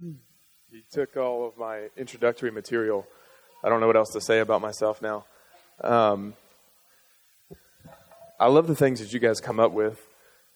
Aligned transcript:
He 0.00 0.82
took 0.90 1.16
all 1.16 1.46
of 1.46 1.56
my 1.56 1.88
introductory 1.96 2.50
material. 2.50 3.06
I 3.64 3.68
don't 3.68 3.80
know 3.80 3.86
what 3.86 3.96
else 3.96 4.10
to 4.12 4.20
say 4.20 4.40
about 4.40 4.60
myself 4.60 5.00
now. 5.00 5.24
Um, 5.80 6.34
I 8.38 8.48
love 8.48 8.66
the 8.66 8.74
things 8.74 9.00
that 9.00 9.12
you 9.12 9.20
guys 9.20 9.40
come 9.40 9.58
up 9.58 9.72
with. 9.72 9.98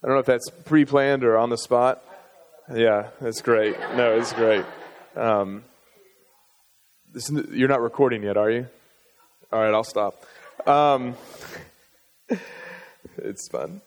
I 0.02 0.06
don't 0.06 0.16
know 0.16 0.20
if 0.20 0.26
that's 0.26 0.50
pre 0.64 0.84
planned 0.84 1.24
or 1.24 1.38
on 1.38 1.50
the 1.50 1.56
spot. 1.56 2.02
Yeah, 2.74 3.08
that's 3.20 3.40
great. 3.40 3.78
No, 3.96 4.16
it's 4.16 4.32
great. 4.32 4.64
Um, 5.16 5.64
this, 7.12 7.30
you're 7.30 7.68
not 7.68 7.80
recording 7.80 8.22
yet, 8.22 8.36
are 8.36 8.50
you? 8.50 8.66
All 9.52 9.60
right, 9.60 9.72
I'll 9.72 9.84
stop. 9.84 10.22
Um, 10.66 11.16
it's 13.16 13.48
fun. 13.48 13.80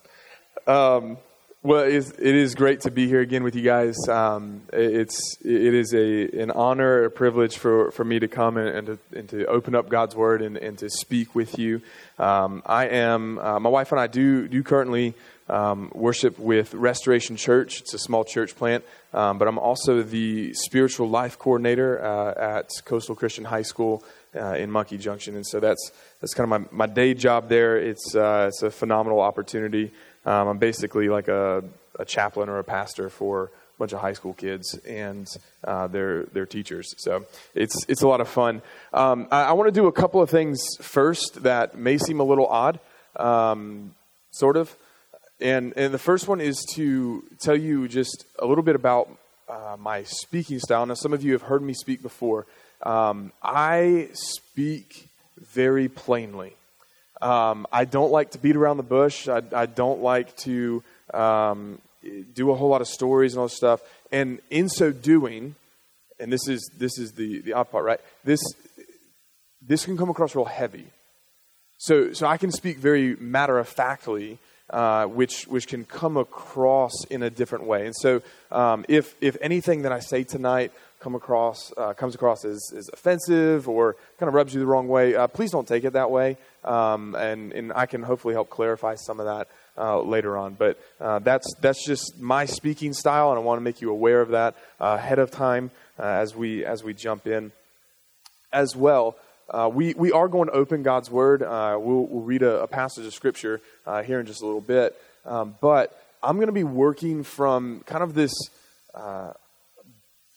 Well, 1.66 1.86
it 1.86 1.94
is, 1.94 2.12
it 2.12 2.36
is 2.36 2.56
great 2.56 2.82
to 2.82 2.92
be 2.92 3.08
here 3.08 3.22
again 3.22 3.42
with 3.42 3.56
you 3.56 3.62
guys. 3.62 3.96
Um, 4.10 4.64
it's 4.74 5.38
it 5.46 5.74
is 5.74 5.94
a 5.94 6.42
an 6.42 6.52
honor, 6.52 7.06
a 7.06 7.10
privilege 7.10 7.58
for, 7.58 7.90
for 7.92 8.04
me 8.04 8.20
to 8.20 8.28
come 8.28 8.58
and, 8.58 8.68
and, 8.68 8.88
to, 8.88 9.18
and 9.18 9.30
to 9.30 9.46
open 9.46 9.74
up 9.74 9.88
God's 9.88 10.14
Word 10.14 10.42
and, 10.42 10.58
and 10.58 10.78
to 10.80 10.90
speak 10.90 11.36
with 11.36 11.58
you. 11.58 11.82
Um, 12.20 12.64
I 12.66 12.88
am 12.88 13.40
uh, 13.40 13.62
my 13.62 13.70
wife 13.70 13.94
and 13.94 14.02
I 14.02 14.08
do 14.08 14.50
do 14.50 14.62
currently 14.62 15.14
um, 15.48 15.90
worship 15.96 16.38
with 16.38 16.74
Restoration 16.74 17.38
Church. 17.38 17.80
It's 17.80 17.94
a 17.94 18.00
small 18.00 18.26
church 18.26 18.58
plant, 18.58 18.84
um, 19.14 19.38
but 19.38 19.48
I'm 19.48 19.58
also 19.58 20.04
the 20.04 20.54
spiritual 20.54 21.08
life 21.10 21.40
coordinator 21.40 22.04
uh, 22.04 22.58
at 22.58 22.72
Coastal 22.84 23.16
Christian 23.16 23.46
High 23.46 23.62
School 23.62 24.04
uh, 24.36 24.56
in 24.56 24.70
Monkey 24.70 24.98
Junction, 24.98 25.38
and 25.38 25.48
so 25.48 25.62
that's 25.62 25.92
that's 26.20 26.34
kind 26.34 26.52
of 26.52 26.72
my, 26.74 26.88
my 26.88 26.94
day 26.94 27.14
job 27.14 27.48
there. 27.48 27.78
It's 27.78 28.14
uh, 28.16 28.48
it's 28.50 28.64
a 28.64 28.70
phenomenal 28.70 29.22
opportunity. 29.22 29.94
Um, 30.26 30.48
I'm 30.48 30.58
basically 30.58 31.10
like 31.10 31.28
a, 31.28 31.64
a, 32.00 32.06
chaplain 32.06 32.50
or 32.50 32.60
a 32.60 32.64
pastor 32.64 33.10
for 33.10 33.46
a 33.46 33.80
bunch 33.80 33.94
of 33.94 34.00
high 34.00 34.14
school 34.14 34.34
kids 34.34 34.74
and 34.88 35.28
uh, 35.64 35.88
their 35.88 36.24
their 36.26 36.46
teachers. 36.46 36.94
So 36.98 37.26
it's 37.54 37.76
it's 37.88 38.02
a 38.02 38.08
lot 38.08 38.22
of 38.22 38.30
fun. 38.30 38.62
Um, 38.94 39.28
I, 39.32 39.44
I 39.44 39.52
want 39.54 39.68
to 39.68 39.80
do 39.80 39.88
a 39.88 39.92
couple 39.92 40.22
of 40.22 40.30
things 40.30 40.62
first 40.82 41.44
that 41.44 41.78
may 41.78 41.98
seem 41.98 42.20
a 42.20 42.24
little 42.24 42.48
odd, 42.48 42.80
um, 43.18 43.96
sort 44.32 44.56
of. 44.58 44.76
And 45.42 45.74
and 45.76 45.94
the 45.94 46.00
first 46.00 46.28
one 46.28 46.40
is 46.40 46.64
to 46.76 47.24
tell 47.42 47.58
you 47.58 47.88
just 47.88 48.26
a 48.40 48.46
little 48.46 48.64
bit 48.64 48.76
about 48.76 49.10
uh, 49.50 49.76
my 49.78 50.04
speaking 50.04 50.60
style. 50.60 50.86
Now, 50.86 50.94
some 50.94 51.14
of 51.14 51.24
you 51.24 51.34
have 51.34 51.44
heard 51.44 51.62
me 51.62 51.74
speak 51.74 52.02
before. 52.02 52.46
Um, 52.82 53.32
I 53.42 54.10
speak 54.14 55.10
very 55.38 55.90
plainly. 55.90 56.56
Um, 57.24 57.68
I 57.72 57.86
don't 57.86 58.12
like 58.12 58.32
to 58.32 58.38
beat 58.38 58.58
around 58.58 58.78
the 58.78 58.84
bush. 58.84 59.30
I, 59.30 59.42
I 59.56 59.66
don't 59.66 60.02
like 60.02 60.36
to 60.38 60.84
um, 61.14 61.80
do 62.34 62.52
a 62.52 62.56
whole 62.56 62.68
lot 62.68 62.82
of 62.82 62.88
stories 62.88 63.34
and 63.34 63.40
all 63.40 63.48
this 63.48 63.56
stuff. 63.56 63.80
And 64.12 64.40
in 64.50 64.68
so 64.68 64.92
doing, 64.92 65.56
and 66.20 66.32
this 66.32 66.48
is 66.50 66.70
this 66.78 67.00
is 67.00 67.14
the 67.14 67.40
the 67.40 67.54
odd 67.54 67.72
part, 67.72 67.86
right? 67.86 68.02
This 68.26 68.42
this 69.62 69.86
can 69.86 69.96
come 69.98 70.10
across 70.10 70.36
real 70.36 70.46
heavy. 70.46 70.86
So 71.78 72.12
so 72.12 72.28
I 72.28 72.38
can 72.38 72.52
speak 72.52 72.78
very 72.78 73.16
matter 73.16 73.58
of 73.58 73.70
factly. 73.70 74.40
Uh, 74.70 75.06
which 75.06 75.44
which 75.44 75.68
can 75.68 75.84
come 75.86 76.18
across 76.18 76.94
in 77.10 77.22
a 77.22 77.30
different 77.30 77.66
way, 77.66 77.86
and 77.86 77.96
so 77.96 78.22
um, 78.50 78.86
if 78.88 79.14
if 79.22 79.38
anything 79.42 79.84
that 79.84 79.92
I 79.92 80.00
say 80.00 80.24
tonight 80.24 80.72
come 81.00 81.16
across 81.16 81.72
uh, 81.78 81.94
comes 81.94 82.16
across 82.16 82.46
as, 82.46 82.72
as 82.76 82.90
offensive 82.92 83.68
or 83.68 83.98
kind 84.18 84.30
of 84.30 84.34
rubs 84.34 84.54
you 84.54 84.62
the 84.62 84.66
wrong 84.66 84.88
way, 84.88 85.16
uh, 85.16 85.28
please 85.28 85.52
don't 85.52 85.68
take 85.68 85.84
it 85.84 85.94
that 85.94 86.10
way. 86.10 86.38
Um, 86.66 87.16
and, 87.16 87.52
and 87.52 87.74
I 87.74 87.86
can 87.86 88.04
hopefully 88.04 88.34
help 88.34 88.50
clarify 88.50 88.96
some 88.96 89.20
of 89.20 89.26
that 89.26 89.48
uh, 89.78 90.02
later 90.02 90.38
on. 90.38 90.54
But 90.54 90.80
uh, 91.00 91.20
that's 91.20 91.48
that's 91.62 91.86
just 91.86 92.20
my 92.20 92.46
speaking 92.46 92.94
style, 92.94 93.32
and 93.32 93.40
I 93.40 93.42
want 93.42 93.58
to 93.58 93.64
make 93.64 93.82
you 93.82 93.92
aware 93.92 94.22
of 94.22 94.30
that 94.30 94.56
uh, 94.80 94.98
ahead 95.00 95.20
of 95.20 95.32
time 95.32 95.72
uh, 96.00 96.04
as 96.04 96.36
we 96.36 96.66
as 96.66 96.84
we 96.84 96.94
jump 96.94 97.28
in. 97.28 97.52
As 98.52 98.76
well, 98.76 99.16
we 99.72 99.96
we 99.96 100.12
are 100.12 100.28
going 100.28 100.48
to 100.48 100.54
open 100.54 100.84
God's 100.84 101.10
Word. 101.10 101.42
We'll, 101.42 102.06
we'll, 102.06 102.22
read 102.22 102.44
a, 102.44 102.62
a, 102.62 102.68
passage 102.68 103.06
of 103.06 103.14
Scripture 103.14 103.62
here 104.06 104.20
in 104.20 104.28
just 104.28 104.44
a 104.44 104.46
little 104.46 104.62
bit, 104.62 104.96
um, 105.26 105.56
but 105.60 106.00
I'm 106.22 106.36
going 106.36 106.48
to 106.48 106.54
be 106.54 106.64
working 106.64 107.24
from 107.24 107.82
kind 107.88 108.04
of 108.04 108.14
this 108.14 108.32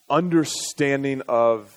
understanding 0.08 1.20
of 1.28 1.70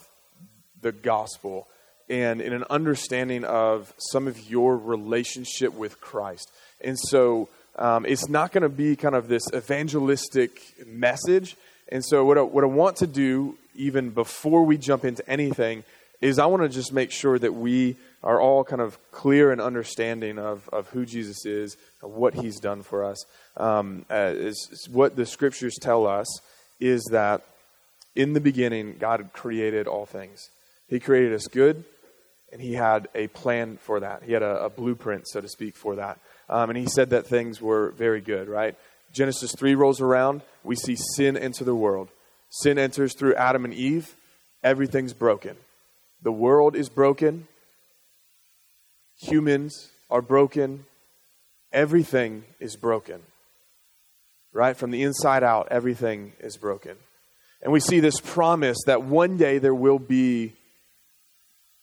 the 0.81 0.93
gospel 0.93 1.67
and 2.09 2.41
in 2.41 2.53
an 2.53 2.63
understanding 2.69 3.43
of 3.43 3.93
some 4.11 4.27
of 4.27 4.49
your 4.49 4.77
relationship 4.77 5.73
with 5.73 6.01
Christ. 6.01 6.51
And 6.81 6.97
so 6.97 7.49
um, 7.77 8.05
it's 8.05 8.27
not 8.27 8.51
going 8.51 8.63
to 8.63 8.69
be 8.69 8.95
kind 8.95 9.15
of 9.15 9.27
this 9.27 9.43
evangelistic 9.53 10.85
message. 10.85 11.55
And 11.89 12.03
so, 12.03 12.25
what 12.25 12.37
I, 12.37 12.41
what 12.41 12.63
I 12.63 12.67
want 12.67 12.97
to 12.97 13.07
do, 13.07 13.57
even 13.75 14.09
before 14.09 14.63
we 14.63 14.77
jump 14.77 15.05
into 15.05 15.27
anything, 15.29 15.83
is 16.21 16.39
I 16.39 16.45
want 16.47 16.63
to 16.63 16.69
just 16.69 16.91
make 16.91 17.11
sure 17.11 17.39
that 17.39 17.53
we 17.53 17.95
are 18.21 18.41
all 18.41 18.63
kind 18.65 18.81
of 18.81 18.97
clear 19.11 19.51
and 19.51 19.61
understanding 19.61 20.37
of, 20.37 20.67
of 20.73 20.89
who 20.89 21.05
Jesus 21.05 21.45
is 21.45 21.77
and 22.01 22.13
what 22.13 22.33
he's 22.33 22.59
done 22.59 22.83
for 22.83 23.05
us. 23.05 23.23
Um, 23.55 24.05
uh, 24.11 24.33
is, 24.35 24.87
what 24.91 25.15
the 25.15 25.25
scriptures 25.25 25.75
tell 25.79 26.05
us 26.05 26.27
is 26.79 27.01
that 27.11 27.43
in 28.15 28.33
the 28.33 28.41
beginning, 28.41 28.97
God 28.99 29.29
created 29.31 29.87
all 29.87 30.05
things. 30.05 30.49
He 30.89 30.99
created 30.99 31.33
us 31.33 31.47
good, 31.47 31.85
and 32.51 32.61
He 32.61 32.73
had 32.73 33.07
a 33.15 33.27
plan 33.27 33.77
for 33.77 33.99
that. 33.99 34.23
He 34.23 34.33
had 34.33 34.43
a, 34.43 34.65
a 34.65 34.69
blueprint, 34.69 35.27
so 35.27 35.41
to 35.41 35.47
speak, 35.47 35.75
for 35.75 35.95
that. 35.95 36.19
Um, 36.49 36.69
and 36.69 36.77
He 36.77 36.87
said 36.87 37.11
that 37.11 37.27
things 37.27 37.61
were 37.61 37.91
very 37.91 38.21
good, 38.21 38.47
right? 38.47 38.75
Genesis 39.11 39.53
3 39.57 39.75
rolls 39.75 40.01
around. 40.01 40.41
We 40.63 40.75
see 40.75 40.95
sin 41.15 41.35
enter 41.37 41.63
the 41.63 41.75
world. 41.75 42.09
Sin 42.49 42.77
enters 42.77 43.15
through 43.15 43.35
Adam 43.35 43.65
and 43.65 43.73
Eve. 43.73 44.15
Everything's 44.63 45.13
broken. 45.13 45.55
The 46.21 46.31
world 46.31 46.75
is 46.75 46.89
broken. 46.89 47.47
Humans 49.21 49.89
are 50.09 50.21
broken. 50.21 50.85
Everything 51.71 52.43
is 52.59 52.75
broken. 52.75 53.21
Right? 54.51 54.75
From 54.75 54.91
the 54.91 55.03
inside 55.03 55.43
out, 55.43 55.67
everything 55.71 56.33
is 56.39 56.57
broken. 56.57 56.97
And 57.61 57.71
we 57.71 57.79
see 57.79 57.99
this 57.99 58.19
promise 58.19 58.77
that 58.85 59.03
one 59.03 59.37
day 59.37 59.59
there 59.59 59.75
will 59.75 59.99
be 59.99 60.53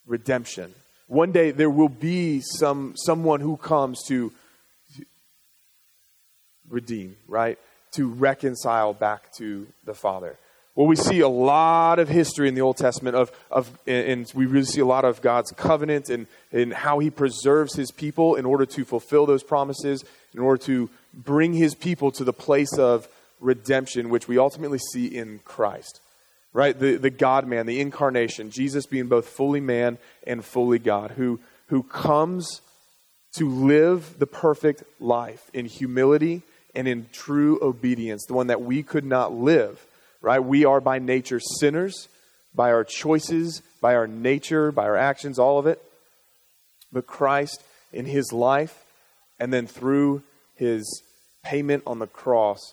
redemption. 0.07 0.75
One 1.09 1.33
day 1.33 1.51
there 1.51 1.71
will 1.71 1.89
be 1.89 2.41
some 2.41 2.95
someone 2.97 3.41
who 3.41 3.57
comes 3.57 4.03
to 4.09 4.33
redeem, 6.69 7.17
right? 7.29 7.59
To 7.93 8.09
reconcile 8.09 8.93
back 8.93 9.33
to 9.39 9.67
the 9.85 9.95
Father. 9.95 10.37
Well, 10.75 10.87
we 10.87 10.97
see 10.97 11.21
a 11.21 11.29
lot 11.29 11.99
of 11.99 12.09
history 12.09 12.49
in 12.49 12.55
the 12.55 12.61
Old 12.61 12.77
Testament 12.77 13.17
of, 13.17 13.33
of 13.51 13.79
and 13.87 14.31
we 14.35 14.45
really 14.45 14.67
see 14.67 14.83
a 14.83 14.87
lot 14.87 15.07
of 15.07 15.23
God's 15.23 15.51
covenant 15.53 16.11
and, 16.11 16.27
and 16.53 16.75
how 16.75 16.99
he 16.99 17.09
preserves 17.09 17.75
his 17.75 17.91
people 17.91 18.35
in 18.35 18.45
order 18.45 18.67
to 18.67 18.85
fulfill 18.85 19.25
those 19.25 19.43
promises, 19.43 20.05
in 20.35 20.41
order 20.41 20.63
to 20.65 20.91
bring 21.15 21.55
his 21.55 21.75
people 21.75 22.11
to 22.13 22.25
the 22.25 22.33
place 22.33 22.77
of 22.77 23.09
redemption, 23.41 24.11
which 24.11 24.29
we 24.29 24.37
ultimately 24.37 24.79
see 24.93 25.07
in 25.07 25.41
Christ. 25.47 26.01
Right? 26.57 26.79
The, 26.79 26.97
the 26.97 27.11
God 27.11 27.47
man, 27.47 27.67
the 27.67 27.83
incarnation, 27.83 28.51
Jesus 28.51 28.87
being 28.87 29.09
both 29.09 29.29
fully 29.29 29.61
man 29.61 29.99
and 30.27 30.43
fully 30.43 30.79
God, 30.79 31.11
who, 31.11 31.39
who 31.67 31.83
comes 31.83 32.63
to 33.35 33.47
live 33.47 34.19
the 34.19 34.27
perfect 34.27 34.83
life 34.99 35.51
in 35.53 35.67
humility 35.67 36.41
and 36.75 36.89
in 36.89 37.09
true 37.13 37.59
obedience, 37.61 38.25
the 38.25 38.33
one 38.33 38.47
that 38.47 38.63
we 38.63 38.83
could 38.83 39.05
not 39.05 39.35
live. 39.35 39.85
Right? 40.23 40.39
We 40.43 40.65
are 40.65 40.81
by 40.81 40.99
nature 40.99 41.41
sinners, 41.61 42.09
by 42.55 42.73
our 42.73 42.85
choices, 42.85 43.61
by 43.83 43.95
our 43.95 44.07
nature, 44.07 44.73
by 44.73 44.85
our 44.85 44.97
actions, 44.97 45.39
all 45.39 45.59
of 45.59 45.67
it. 45.67 45.83
But 46.91 47.07
Christ, 47.07 47.63
in 47.93 48.07
his 48.07 48.33
life, 48.33 48.83
and 49.39 49.53
then 49.53 49.67
through 49.67 50.23
his 50.55 51.03
payment 51.45 51.83
on 51.87 51.99
the 51.99 52.07
cross, 52.07 52.73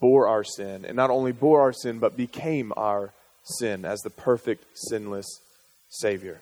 bore 0.00 0.28
our 0.28 0.44
sin, 0.44 0.84
and 0.84 0.96
not 0.96 1.10
only 1.10 1.32
bore 1.32 1.60
our 1.60 1.72
sin, 1.72 1.98
but 1.98 2.16
became 2.16 2.72
our 2.76 3.12
sin 3.42 3.84
as 3.84 4.00
the 4.00 4.10
perfect, 4.10 4.64
sinless 4.74 5.40
Savior. 5.88 6.40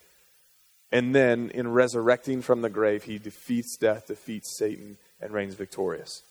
And 0.93 1.14
then, 1.14 1.50
in 1.50 1.73
resurrecting 1.73 2.43
from 2.43 2.62
the 2.62 2.70
grave, 2.70 3.05
he 3.05 3.19
defeats 3.19 3.76
death, 3.76 4.06
defeats 4.06 4.56
Satan, 4.58 4.99
and 5.20 5.32
reigns 5.32 5.55
victorious. 5.55 6.23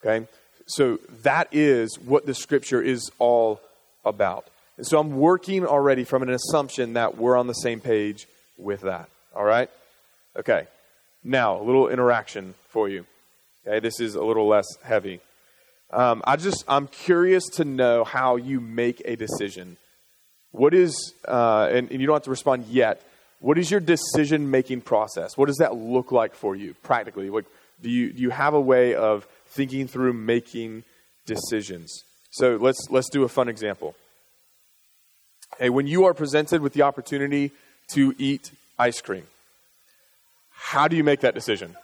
Okay? 0.00 0.26
So, 0.66 0.98
that 1.22 1.48
is 1.52 1.98
what 1.98 2.26
the 2.26 2.34
scripture 2.34 2.80
is 2.80 3.10
all 3.18 3.60
about. 4.04 4.46
And 4.76 4.86
so, 4.86 4.98
I'm 4.98 5.16
working 5.16 5.66
already 5.66 6.04
from 6.04 6.22
an 6.22 6.30
assumption 6.30 6.94
that 6.94 7.18
we're 7.18 7.36
on 7.36 7.48
the 7.48 7.54
same 7.54 7.80
page 7.80 8.26
with 8.56 8.82
that. 8.82 9.08
All 9.34 9.44
right? 9.44 9.70
Okay. 10.36 10.66
Now, 11.22 11.60
a 11.60 11.62
little 11.62 11.88
interaction 11.88 12.54
for 12.68 12.88
you. 12.88 13.04
Okay, 13.66 13.80
this 13.80 14.00
is 14.00 14.14
a 14.14 14.22
little 14.22 14.46
less 14.46 14.66
heavy. 14.84 15.20
Um, 15.90 16.22
I 16.26 16.36
just 16.36 16.64
I'm 16.68 16.88
curious 16.88 17.44
to 17.54 17.64
know 17.64 18.04
how 18.04 18.36
you 18.36 18.60
make 18.60 19.02
a 19.04 19.16
decision. 19.16 19.76
What 20.52 20.74
is 20.74 21.14
uh, 21.26 21.68
and, 21.70 21.90
and 21.90 22.00
you 22.00 22.06
don't 22.06 22.16
have 22.16 22.22
to 22.24 22.30
respond 22.30 22.66
yet. 22.66 23.02
What 23.40 23.58
is 23.58 23.70
your 23.70 23.80
decision 23.80 24.50
making 24.50 24.80
process? 24.80 25.36
What 25.36 25.46
does 25.46 25.58
that 25.58 25.76
look 25.76 26.10
like 26.10 26.34
for 26.34 26.56
you 26.56 26.74
practically? 26.82 27.30
Like, 27.30 27.44
do 27.82 27.90
you 27.90 28.12
do 28.12 28.22
you 28.22 28.30
have 28.30 28.54
a 28.54 28.60
way 28.60 28.94
of 28.94 29.26
thinking 29.48 29.86
through 29.86 30.14
making 30.14 30.84
decisions? 31.26 32.02
So 32.30 32.56
let's 32.56 32.78
let's 32.90 33.10
do 33.10 33.22
a 33.24 33.28
fun 33.28 33.48
example. 33.48 33.94
Hey, 35.58 35.70
when 35.70 35.86
you 35.86 36.04
are 36.06 36.14
presented 36.14 36.60
with 36.60 36.72
the 36.72 36.82
opportunity 36.82 37.52
to 37.92 38.14
eat 38.18 38.50
ice 38.78 39.00
cream, 39.00 39.26
how 40.50 40.88
do 40.88 40.96
you 40.96 41.04
make 41.04 41.20
that 41.20 41.34
decision? 41.34 41.76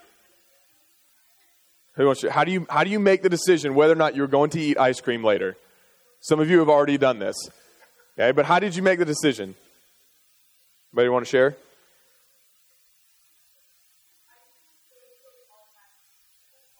Who 1.95 2.07
wants 2.07 2.23
to, 2.23 2.33
how, 2.33 2.45
do 2.45 2.53
you, 2.53 2.67
how 2.71 2.85
do 2.85 2.91
you 2.91 2.99
make 2.99 3.23
the 3.23 3.29
decision 3.29 3.75
whether 3.75 3.93
or 3.93 3.97
not 3.97 4.17
you're 4.17 4.27
going 4.27 4.51
to 4.51 4.61
eat 4.61 4.79
ice 4.79 5.01
cream 5.01 5.23
later? 5.23 5.57
Some 6.21 6.41
of 6.41 6.49
you 6.49 6.59
have 6.61 6.69
already 6.69 6.97
done 6.97 7.19
this. 7.19 7.37
Okay, 8.19 8.33
but 8.33 8.47
how 8.47 8.59
did 8.59 8.77
you 8.77 8.83
make 8.83 8.99
the 8.99 9.05
decision? 9.05 9.55
Anybody 10.93 11.09
want 11.09 11.25
to 11.25 11.31
share? 11.31 11.57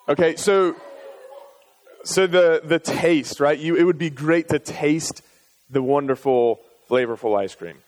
Okay, 0.09 0.37
so 0.37 0.77
so 2.05 2.27
the 2.27 2.61
the 2.63 2.79
taste, 2.79 3.41
right? 3.41 3.59
You 3.59 3.77
it 3.77 3.85
would 3.85 3.99
be 3.99 4.11
great 4.11 4.49
to 4.49 4.59
taste 4.59 5.23
the 5.71 5.83
wonderful, 5.83 6.61
flavorful 6.91 7.39
ice 7.39 7.55
cream. 7.55 7.79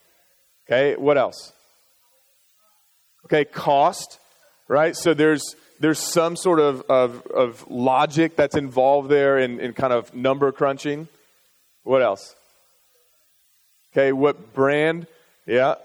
Okay, 0.66 0.96
what 0.96 1.18
else? 1.18 1.52
Okay, 3.26 3.44
cost, 3.44 4.18
right? 4.68 4.96
So 4.96 5.12
there's 5.12 5.56
there's 5.80 5.98
some 5.98 6.36
sort 6.36 6.60
of, 6.60 6.82
of, 6.88 7.26
of 7.26 7.68
logic 7.70 8.36
that's 8.36 8.56
involved 8.56 9.08
there 9.08 9.38
in, 9.38 9.60
in 9.60 9.72
kind 9.72 9.92
of 9.92 10.14
number 10.14 10.52
crunching. 10.52 11.08
What 11.82 12.02
else? 12.02 12.34
Okay, 13.92 14.12
what 14.12 14.54
brand? 14.54 15.06
Yeah. 15.46 15.76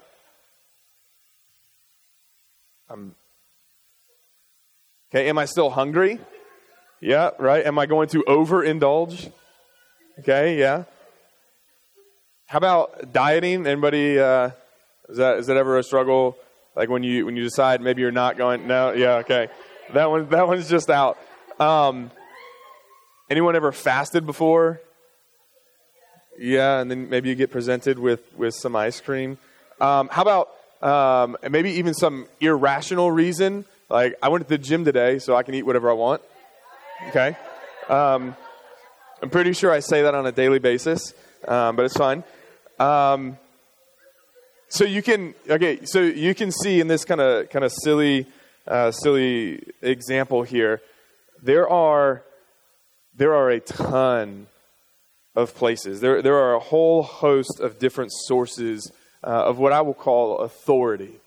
Um, 2.90 3.14
okay, 5.12 5.30
am 5.30 5.38
I 5.38 5.46
still 5.46 5.70
hungry? 5.70 6.20
Yeah, 7.02 7.32
right. 7.38 7.66
Am 7.66 7.78
I 7.78 7.86
going 7.86 8.10
to 8.10 8.24
overindulge? 8.24 9.32
Okay, 10.20 10.58
yeah. 10.58 10.86
How 12.48 12.58
about 12.58 13.14
dieting? 13.14 13.68
Anybody? 13.68 14.20
Uh, 14.20 14.52
is 15.08 15.18
that 15.18 15.38
is 15.38 15.48
that 15.48 15.58
ever 15.58 15.78
a 15.78 15.84
struggle? 15.84 16.36
Like 16.76 16.90
when 16.90 17.04
you 17.04 17.26
when 17.26 17.36
you 17.36 17.44
decide 17.44 17.82
maybe 17.82 18.02
you're 18.02 18.12
not 18.12 18.38
going? 18.38 18.66
No, 18.66 18.92
yeah, 18.92 19.18
okay. 19.18 19.50
That 19.94 20.10
one 20.10 20.30
that 20.30 20.48
one's 20.48 20.70
just 20.70 20.90
out. 20.90 21.18
Um, 21.60 22.12
anyone 23.30 23.56
ever 23.56 23.72
fasted 23.72 24.26
before? 24.26 24.82
Yeah, 26.38 26.80
and 26.80 26.90
then 26.90 27.10
maybe 27.10 27.30
you 27.30 27.36
get 27.36 27.52
presented 27.52 27.98
with 27.98 28.22
with 28.38 28.54
some 28.54 28.76
ice 28.76 29.02
cream. 29.02 29.38
Um, 29.82 30.10
how 30.10 30.22
about 30.22 30.50
um, 30.82 31.38
maybe 31.50 31.72
even 31.72 31.94
some 31.94 32.28
irrational 32.40 33.12
reason? 33.12 33.66
Like 33.90 34.16
I 34.22 34.30
went 34.30 34.44
to 34.44 34.50
the 34.50 34.58
gym 34.58 34.86
today, 34.86 35.20
so 35.20 35.36
I 35.36 35.44
can 35.44 35.56
eat 35.56 35.64
whatever 35.64 35.90
I 35.90 35.94
want. 35.94 36.22
Okay. 37.08 37.36
Um, 37.90 38.36
I'm 39.22 39.30
pretty 39.30 39.54
sure 39.54 39.72
I 39.72 39.80
say 39.80 40.04
that 40.04 40.14
on 40.14 40.26
a 40.26 40.32
daily 40.32 40.60
basis, 40.60 41.14
um, 41.48 41.76
but 41.76 41.86
it's 41.86 41.98
fine. 41.98 42.24
Um, 42.78 43.38
so 44.70 44.86
you 44.86 45.02
can 45.02 45.34
okay. 45.50 45.84
So 45.86 46.02
you 46.02 46.36
can 46.36 46.52
see 46.52 46.80
in 46.80 46.88
this 46.88 47.04
kind 47.04 47.20
of 47.20 47.50
kind 47.50 47.66
of 47.66 47.72
silly 47.84 48.28
uh, 48.70 48.92
silly 48.92 49.64
example 49.82 50.44
here, 50.44 50.82
there 51.42 51.68
are 51.70 52.24
there 53.16 53.34
are 53.34 53.50
a 53.50 53.60
ton 53.60 54.48
of 55.36 55.56
places. 55.56 56.00
There 56.02 56.22
there 56.22 56.36
are 56.36 56.54
a 56.54 56.60
whole 56.60 57.04
host 57.04 57.60
of 57.60 57.80
different 57.80 58.12
sources 58.14 58.92
uh, 59.24 59.28
of 59.28 59.58
what 59.58 59.74
I 59.74 59.82
will 59.82 59.94
call 59.94 60.40
authority 60.40 61.20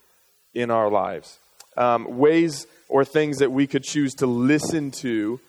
in 0.53 0.71
our 0.71 0.89
lives, 0.89 1.39
um, 1.77 2.17
ways 2.17 2.65
or 2.89 3.05
things 3.05 3.37
that 3.37 3.51
we 3.51 3.67
could 3.67 3.83
choose 3.83 4.13
to 4.15 4.27
listen 4.27 4.91
to 4.91 5.39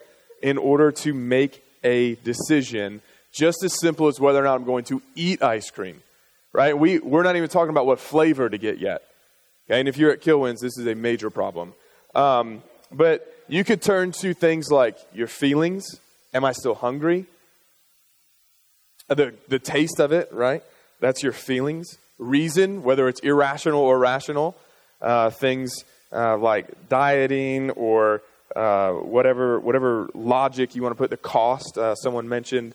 in 0.43 0.59
order 0.59 0.91
to 0.93 1.15
make 1.15 1.63
a 1.83 2.17
decision. 2.17 3.01
Just 3.33 3.65
as 3.65 3.81
simple 3.81 4.07
as 4.07 4.21
whether 4.21 4.39
or 4.39 4.45
not 4.45 4.55
I'm 4.55 4.65
going 4.65 4.85
to 4.85 5.03
eat 5.17 5.43
ice 5.43 5.69
cream 5.71 6.03
right? 6.55 6.79
We, 6.79 7.01
we're 7.01 7.25
not 7.25 7.37
even 7.37 7.51
talking 7.51 7.71
about 7.71 7.85
what 7.85 7.99
flavor 7.99 8.49
to 8.49 8.57
get 8.57 8.79
yet. 8.79 9.03
Okay? 9.67 9.81
And 9.81 9.89
if 9.89 9.99
you're 9.99 10.13
at 10.13 10.23
Kilwins, 10.23 10.61
this 10.61 10.79
is 10.79 10.87
a 10.87 10.95
major 10.95 11.29
problem. 11.29 11.75
Um, 12.15 12.63
but 12.93 13.35
you 13.49 13.65
could 13.65 13.83
turn 13.83 14.13
to 14.21 14.35
things 14.35 14.71
like 14.71 14.97
your 15.13 15.27
feelings. 15.27 16.01
Am 16.33 16.45
I 16.45 16.53
still 16.53 16.75
hungry? 16.75 17.27
Uh, 19.09 19.15
the, 19.15 19.35
the 19.49 19.59
taste 19.59 20.01
of 20.01 20.13
it, 20.13 20.33
right? 20.33 20.63
That's 21.01 21.23
your 21.23 21.33
feelings. 21.33 21.99
Reason, 22.19 22.83
whether 22.83 23.09
it's 23.09 23.21
irrational 23.21 23.81
or 23.81 23.99
rational. 23.99 24.57
Uh, 25.01 25.29
things 25.29 25.85
uh, 26.13 26.39
like 26.39 26.89
dieting 26.89 27.71
or 27.71 28.23
uh, 28.57 28.93
whatever, 28.93 29.59
whatever 29.61 30.09
logic 30.15 30.75
you 30.75 30.83
want 30.83 30.93
to 30.93 30.99
put 30.99 31.11
the 31.11 31.17
cost, 31.17 31.77
uh, 31.77 31.95
someone 31.95 32.29
mentioned 32.29 32.75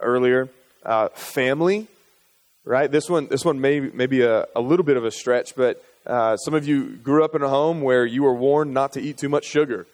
earlier. 0.00 0.48
Uh, 0.84 1.08
family, 1.14 1.86
right? 2.64 2.90
This 2.90 3.08
one, 3.08 3.28
this 3.28 3.44
one 3.44 3.60
may, 3.60 3.80
may 3.80 4.06
be 4.06 4.22
a, 4.22 4.46
a 4.56 4.60
little 4.60 4.84
bit 4.84 4.96
of 4.96 5.04
a 5.04 5.10
stretch, 5.10 5.54
but 5.54 5.82
uh, 6.06 6.36
some 6.38 6.54
of 6.54 6.66
you 6.66 6.96
grew 6.96 7.24
up 7.24 7.34
in 7.34 7.42
a 7.42 7.48
home 7.48 7.82
where 7.82 8.04
you 8.04 8.22
were 8.22 8.34
warned 8.34 8.72
not 8.72 8.92
to 8.92 9.00
eat 9.00 9.18
too 9.18 9.28
much 9.28 9.44
sugar. 9.44 9.86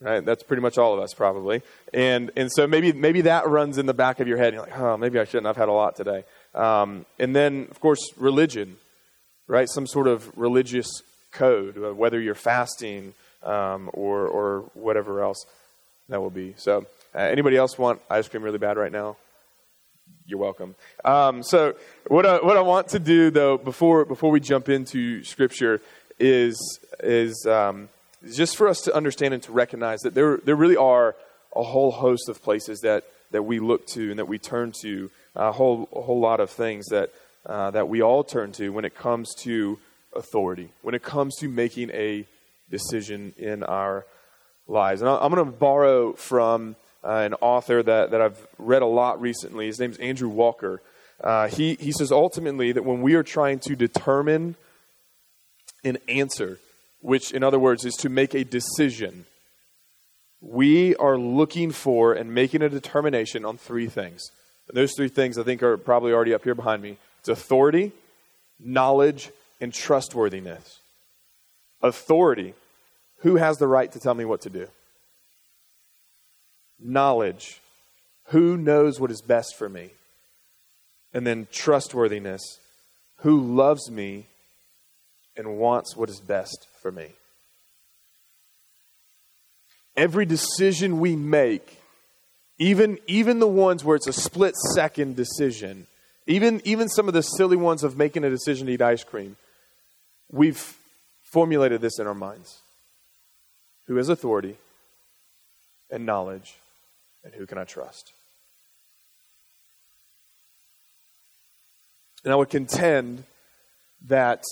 Right? 0.00 0.24
That's 0.24 0.42
pretty 0.42 0.60
much 0.60 0.76
all 0.76 0.92
of 0.92 1.00
us, 1.00 1.14
probably. 1.14 1.62
And, 1.92 2.30
and 2.36 2.50
so 2.52 2.66
maybe, 2.66 2.92
maybe 2.92 3.22
that 3.22 3.48
runs 3.48 3.78
in 3.78 3.86
the 3.86 3.94
back 3.94 4.20
of 4.20 4.28
your 4.28 4.36
head. 4.36 4.52
You're 4.52 4.62
like, 4.62 4.78
oh, 4.78 4.96
maybe 4.96 5.18
I 5.18 5.24
shouldn't. 5.24 5.46
I've 5.46 5.56
had 5.56 5.68
a 5.68 5.72
lot 5.72 5.96
today. 5.96 6.24
Um, 6.54 7.06
and 7.18 7.34
then, 7.34 7.68
of 7.70 7.80
course, 7.80 8.00
religion, 8.16 8.76
right? 9.46 9.68
Some 9.68 9.86
sort 9.86 10.06
of 10.06 10.30
religious 10.36 10.88
code, 11.32 11.78
uh, 11.82 11.94
whether 11.94 12.20
you're 12.20 12.34
fasting 12.34 13.14
um, 13.42 13.88
or, 13.92 14.26
or 14.26 14.60
whatever 14.74 15.22
else 15.22 15.46
that 16.08 16.20
will 16.20 16.30
be. 16.30 16.54
So, 16.58 16.86
uh, 17.14 17.18
anybody 17.18 17.56
else 17.56 17.78
want 17.78 18.00
ice 18.10 18.28
cream 18.28 18.42
really 18.42 18.58
bad 18.58 18.76
right 18.76 18.92
now? 18.92 19.16
You're 20.26 20.38
welcome. 20.38 20.74
Um, 21.04 21.42
so, 21.42 21.74
what 22.06 22.24
I, 22.24 22.36
what 22.36 22.56
I 22.56 22.62
want 22.62 22.88
to 22.88 22.98
do 22.98 23.30
though 23.30 23.58
before 23.58 24.04
before 24.04 24.30
we 24.30 24.40
jump 24.40 24.68
into 24.68 25.22
Scripture 25.22 25.80
is 26.18 26.56
is 27.00 27.46
um, 27.46 27.88
just 28.32 28.56
for 28.56 28.68
us 28.68 28.80
to 28.82 28.94
understand 28.94 29.34
and 29.34 29.42
to 29.42 29.52
recognize 29.52 30.00
that 30.00 30.14
there 30.14 30.38
there 30.38 30.56
really 30.56 30.76
are 30.76 31.14
a 31.54 31.62
whole 31.62 31.90
host 31.90 32.28
of 32.28 32.42
places 32.42 32.80
that 32.80 33.04
that 33.32 33.42
we 33.42 33.60
look 33.60 33.86
to 33.88 34.10
and 34.10 34.18
that 34.18 34.26
we 34.26 34.38
turn 34.38 34.72
to 34.80 35.10
a 35.36 35.52
whole 35.52 35.88
a 35.92 36.00
whole 36.00 36.20
lot 36.20 36.40
of 36.40 36.48
things 36.50 36.86
that 36.86 37.10
uh, 37.46 37.70
that 37.72 37.88
we 37.88 38.00
all 38.00 38.24
turn 38.24 38.52
to 38.52 38.70
when 38.70 38.84
it 38.86 38.94
comes 38.94 39.34
to 39.34 39.78
authority, 40.16 40.70
when 40.82 40.94
it 40.94 41.02
comes 41.02 41.36
to 41.36 41.48
making 41.48 41.90
a 41.90 42.26
decision 42.70 43.34
in 43.36 43.62
our 43.62 44.06
lives. 44.66 45.02
And 45.02 45.10
I'm 45.10 45.32
going 45.32 45.44
to 45.44 45.52
borrow 45.52 46.14
from 46.14 46.76
uh, 47.04 47.08
an 47.08 47.34
author 47.34 47.82
that, 47.82 48.10
that 48.10 48.20
I've 48.20 48.46
read 48.58 48.82
a 48.82 48.86
lot 48.86 49.20
recently. 49.20 49.66
His 49.66 49.78
name 49.78 49.90
is 49.90 49.98
Andrew 49.98 50.28
Walker. 50.28 50.80
Uh, 51.22 51.48
he, 51.48 51.74
he 51.74 51.92
says 51.92 52.10
ultimately 52.10 52.72
that 52.72 52.84
when 52.84 53.02
we 53.02 53.14
are 53.14 53.22
trying 53.22 53.58
to 53.60 53.76
determine 53.76 54.56
an 55.84 55.98
answer, 56.08 56.58
which 57.00 57.32
in 57.32 57.42
other 57.42 57.58
words 57.58 57.84
is 57.84 57.94
to 57.96 58.08
make 58.08 58.34
a 58.34 58.44
decision, 58.44 59.26
we 60.40 60.96
are 60.96 61.18
looking 61.18 61.72
for 61.72 62.12
and 62.12 62.34
making 62.34 62.62
a 62.62 62.68
determination 62.68 63.44
on 63.44 63.58
three 63.58 63.86
things. 63.86 64.30
And 64.68 64.76
those 64.76 64.94
three 64.96 65.08
things 65.08 65.38
I 65.38 65.42
think 65.42 65.62
are 65.62 65.76
probably 65.76 66.12
already 66.12 66.34
up 66.34 66.44
here 66.44 66.54
behind 66.54 66.82
me 66.82 66.96
it's 67.20 67.28
authority, 67.28 67.92
knowledge, 68.60 69.30
and 69.60 69.72
trustworthiness. 69.72 70.80
Authority. 71.82 72.54
Who 73.18 73.36
has 73.36 73.56
the 73.56 73.66
right 73.66 73.90
to 73.92 73.98
tell 73.98 74.14
me 74.14 74.26
what 74.26 74.42
to 74.42 74.50
do? 74.50 74.68
Knowledge. 76.80 77.60
Who 78.28 78.56
knows 78.56 79.00
what 79.00 79.10
is 79.10 79.22
best 79.22 79.56
for 79.56 79.68
me? 79.68 79.90
And 81.12 81.26
then 81.26 81.46
trustworthiness. 81.52 82.58
Who 83.18 83.40
loves 83.40 83.90
me 83.90 84.26
and 85.36 85.58
wants 85.58 85.96
what 85.96 86.08
is 86.08 86.20
best 86.20 86.66
for 86.80 86.90
me? 86.90 87.08
Every 89.96 90.26
decision 90.26 90.98
we 90.98 91.14
make, 91.14 91.78
even, 92.58 92.98
even 93.06 93.38
the 93.38 93.46
ones 93.46 93.84
where 93.84 93.96
it's 93.96 94.08
a 94.08 94.12
split 94.12 94.54
second 94.74 95.14
decision, 95.14 95.86
even, 96.26 96.60
even 96.64 96.88
some 96.88 97.06
of 97.06 97.14
the 97.14 97.22
silly 97.22 97.56
ones 97.56 97.84
of 97.84 97.96
making 97.96 98.24
a 98.24 98.30
decision 98.30 98.66
to 98.66 98.72
eat 98.72 98.82
ice 98.82 99.04
cream, 99.04 99.36
we've 100.32 100.76
formulated 101.22 101.80
this 101.80 101.98
in 101.98 102.06
our 102.06 102.14
minds. 102.14 102.60
Who 103.86 103.96
has 103.96 104.08
authority 104.08 104.56
and 105.90 106.06
knowledge 106.06 106.56
and 107.24 107.34
who 107.34 107.46
can 107.46 107.58
I 107.58 107.64
trust? 107.64 108.12
And 112.22 112.32
I 112.32 112.36
would 112.36 112.50
contend 112.50 113.24
that 114.06 114.42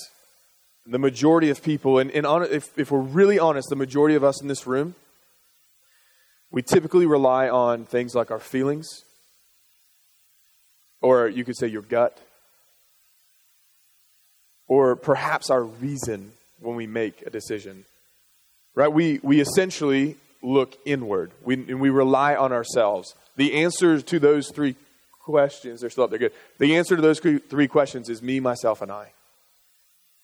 the 0.85 0.99
majority 0.99 1.49
of 1.49 1.63
people, 1.63 1.99
and, 1.99 2.11
and 2.11 2.25
on, 2.25 2.43
if, 2.43 2.77
if 2.77 2.91
we're 2.91 2.99
really 2.99 3.39
honest, 3.39 3.69
the 3.69 3.75
majority 3.75 4.15
of 4.15 4.23
us 4.23 4.41
in 4.41 4.47
this 4.47 4.67
room, 4.67 4.95
we 6.51 6.61
typically 6.61 7.05
rely 7.05 7.49
on 7.49 7.85
things 7.85 8.13
like 8.13 8.29
our 8.29 8.39
feelings, 8.39 8.87
or 11.01 11.27
you 11.27 11.43
could 11.43 11.57
say 11.57 11.67
your 11.67 11.81
gut, 11.81 12.19
or 14.67 14.95
perhaps 14.95 15.49
our 15.49 15.63
reason 15.63 16.31
when 16.59 16.75
we 16.75 16.85
make 16.85 17.23
a 17.25 17.29
decision. 17.29 17.85
Right? 18.75 18.91
We, 18.91 19.19
we 19.23 19.39
essentially 19.39 20.17
look 20.43 20.77
inward 20.85 21.31
we, 21.43 21.55
and 21.55 21.79
we 21.79 21.89
rely 21.89 22.35
on 22.35 22.51
ourselves. 22.51 23.15
The 23.35 23.63
answer 23.63 24.01
to 24.01 24.19
those 24.19 24.51
three 24.51 24.75
questions, 25.23 25.81
they're 25.81 25.89
still 25.89 26.03
up 26.03 26.09
there. 26.09 26.19
Good. 26.19 26.33
The 26.59 26.75
answer 26.75 26.95
to 26.95 27.01
those 27.01 27.19
three 27.19 27.67
questions 27.67 28.09
is 28.09 28.21
me, 28.21 28.39
myself, 28.39 28.81
and 28.81 28.91
I. 28.91 29.11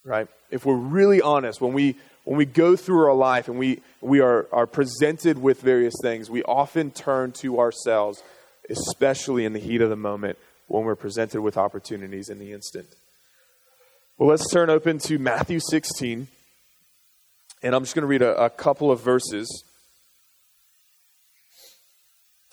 Right? 0.03 0.27
If 0.51 0.65
we're 0.65 0.75
really 0.75 1.21
honest, 1.21 1.61
when 1.61 1.73
we 1.73 1.95
when 2.29 2.37
we 2.37 2.45
go 2.45 2.75
through 2.75 3.07
our 3.07 3.15
life 3.15 3.47
and 3.47 3.57
we, 3.57 3.81
we 4.01 4.19
are, 4.19 4.47
are 4.51 4.67
presented 4.67 5.41
with 5.41 5.61
various 5.61 5.95
things, 6.01 6.29
we 6.29 6.43
often 6.43 6.91
turn 6.91 7.31
to 7.31 7.59
ourselves, 7.59 8.21
especially 8.69 9.45
in 9.45 9.53
the 9.53 9.59
heat 9.59 9.81
of 9.81 9.89
the 9.89 9.95
moment 9.95 10.37
when 10.67 10.83
we're 10.83 10.95
presented 10.95 11.41
with 11.41 11.57
opportunities 11.57 12.29
in 12.29 12.37
the 12.37 12.53
instant. 12.53 12.85
Well, 14.17 14.29
let's 14.29 14.47
turn 14.51 14.69
open 14.69 14.99
to 14.99 15.17
Matthew 15.17 15.59
16, 15.59 16.27
and 17.63 17.75
I'm 17.75 17.81
just 17.81 17.95
going 17.95 18.03
to 18.03 18.07
read 18.07 18.21
a, 18.21 18.35
a 18.43 18.51
couple 18.51 18.91
of 18.91 18.99
verses. 18.99 19.63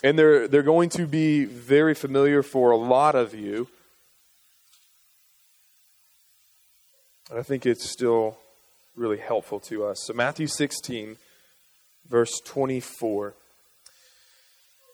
And 0.02 0.18
they're, 0.18 0.46
they're 0.46 0.62
going 0.62 0.90
to 0.90 1.06
be 1.06 1.44
very 1.44 1.94
familiar 1.94 2.42
for 2.42 2.70
a 2.70 2.76
lot 2.76 3.14
of 3.14 3.34
you. 3.34 3.68
And 7.30 7.38
I 7.38 7.42
think 7.42 7.66
it's 7.66 7.90
still 7.90 8.38
really 8.94 9.18
helpful 9.18 9.60
to 9.60 9.84
us. 9.84 10.04
So, 10.06 10.12
Matthew 10.12 10.46
16, 10.46 11.16
verse 12.08 12.40
24 12.44 13.34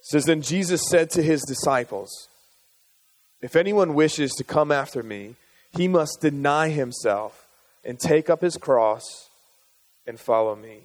says, 0.02 0.24
Then 0.24 0.40
Jesus 0.40 0.88
said 0.88 1.10
to 1.10 1.22
his 1.22 1.42
disciples, 1.42 2.28
If 3.40 3.56
anyone 3.56 3.94
wishes 3.94 4.32
to 4.32 4.44
come 4.44 4.72
after 4.72 5.02
me, 5.02 5.36
he 5.76 5.88
must 5.88 6.20
deny 6.20 6.68
himself 6.68 7.48
and 7.84 7.98
take 7.98 8.30
up 8.30 8.40
his 8.40 8.56
cross 8.56 9.30
and 10.06 10.18
follow 10.18 10.54
me. 10.54 10.82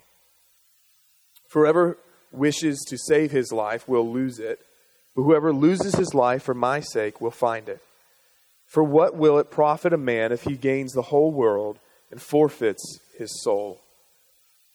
Whoever 1.52 1.98
wishes 2.32 2.84
to 2.90 2.98
save 2.98 3.32
his 3.32 3.52
life 3.52 3.88
will 3.88 4.12
lose 4.12 4.40
it, 4.40 4.60
but 5.16 5.24
whoever 5.24 5.52
loses 5.54 5.96
his 5.96 6.14
life 6.14 6.44
for 6.44 6.54
my 6.54 6.80
sake 6.80 7.20
will 7.22 7.32
find 7.32 7.70
it. 7.70 7.82
For 8.66 8.84
what 8.84 9.16
will 9.16 9.40
it 9.40 9.50
profit 9.50 9.94
a 9.94 9.98
man 9.98 10.32
if 10.32 10.44
he 10.44 10.58
gains 10.58 10.94
the 10.94 11.04
whole 11.04 11.32
world 11.32 11.80
and 12.12 12.22
forfeits 12.22 13.00
his 13.18 13.42
soul. 13.44 13.82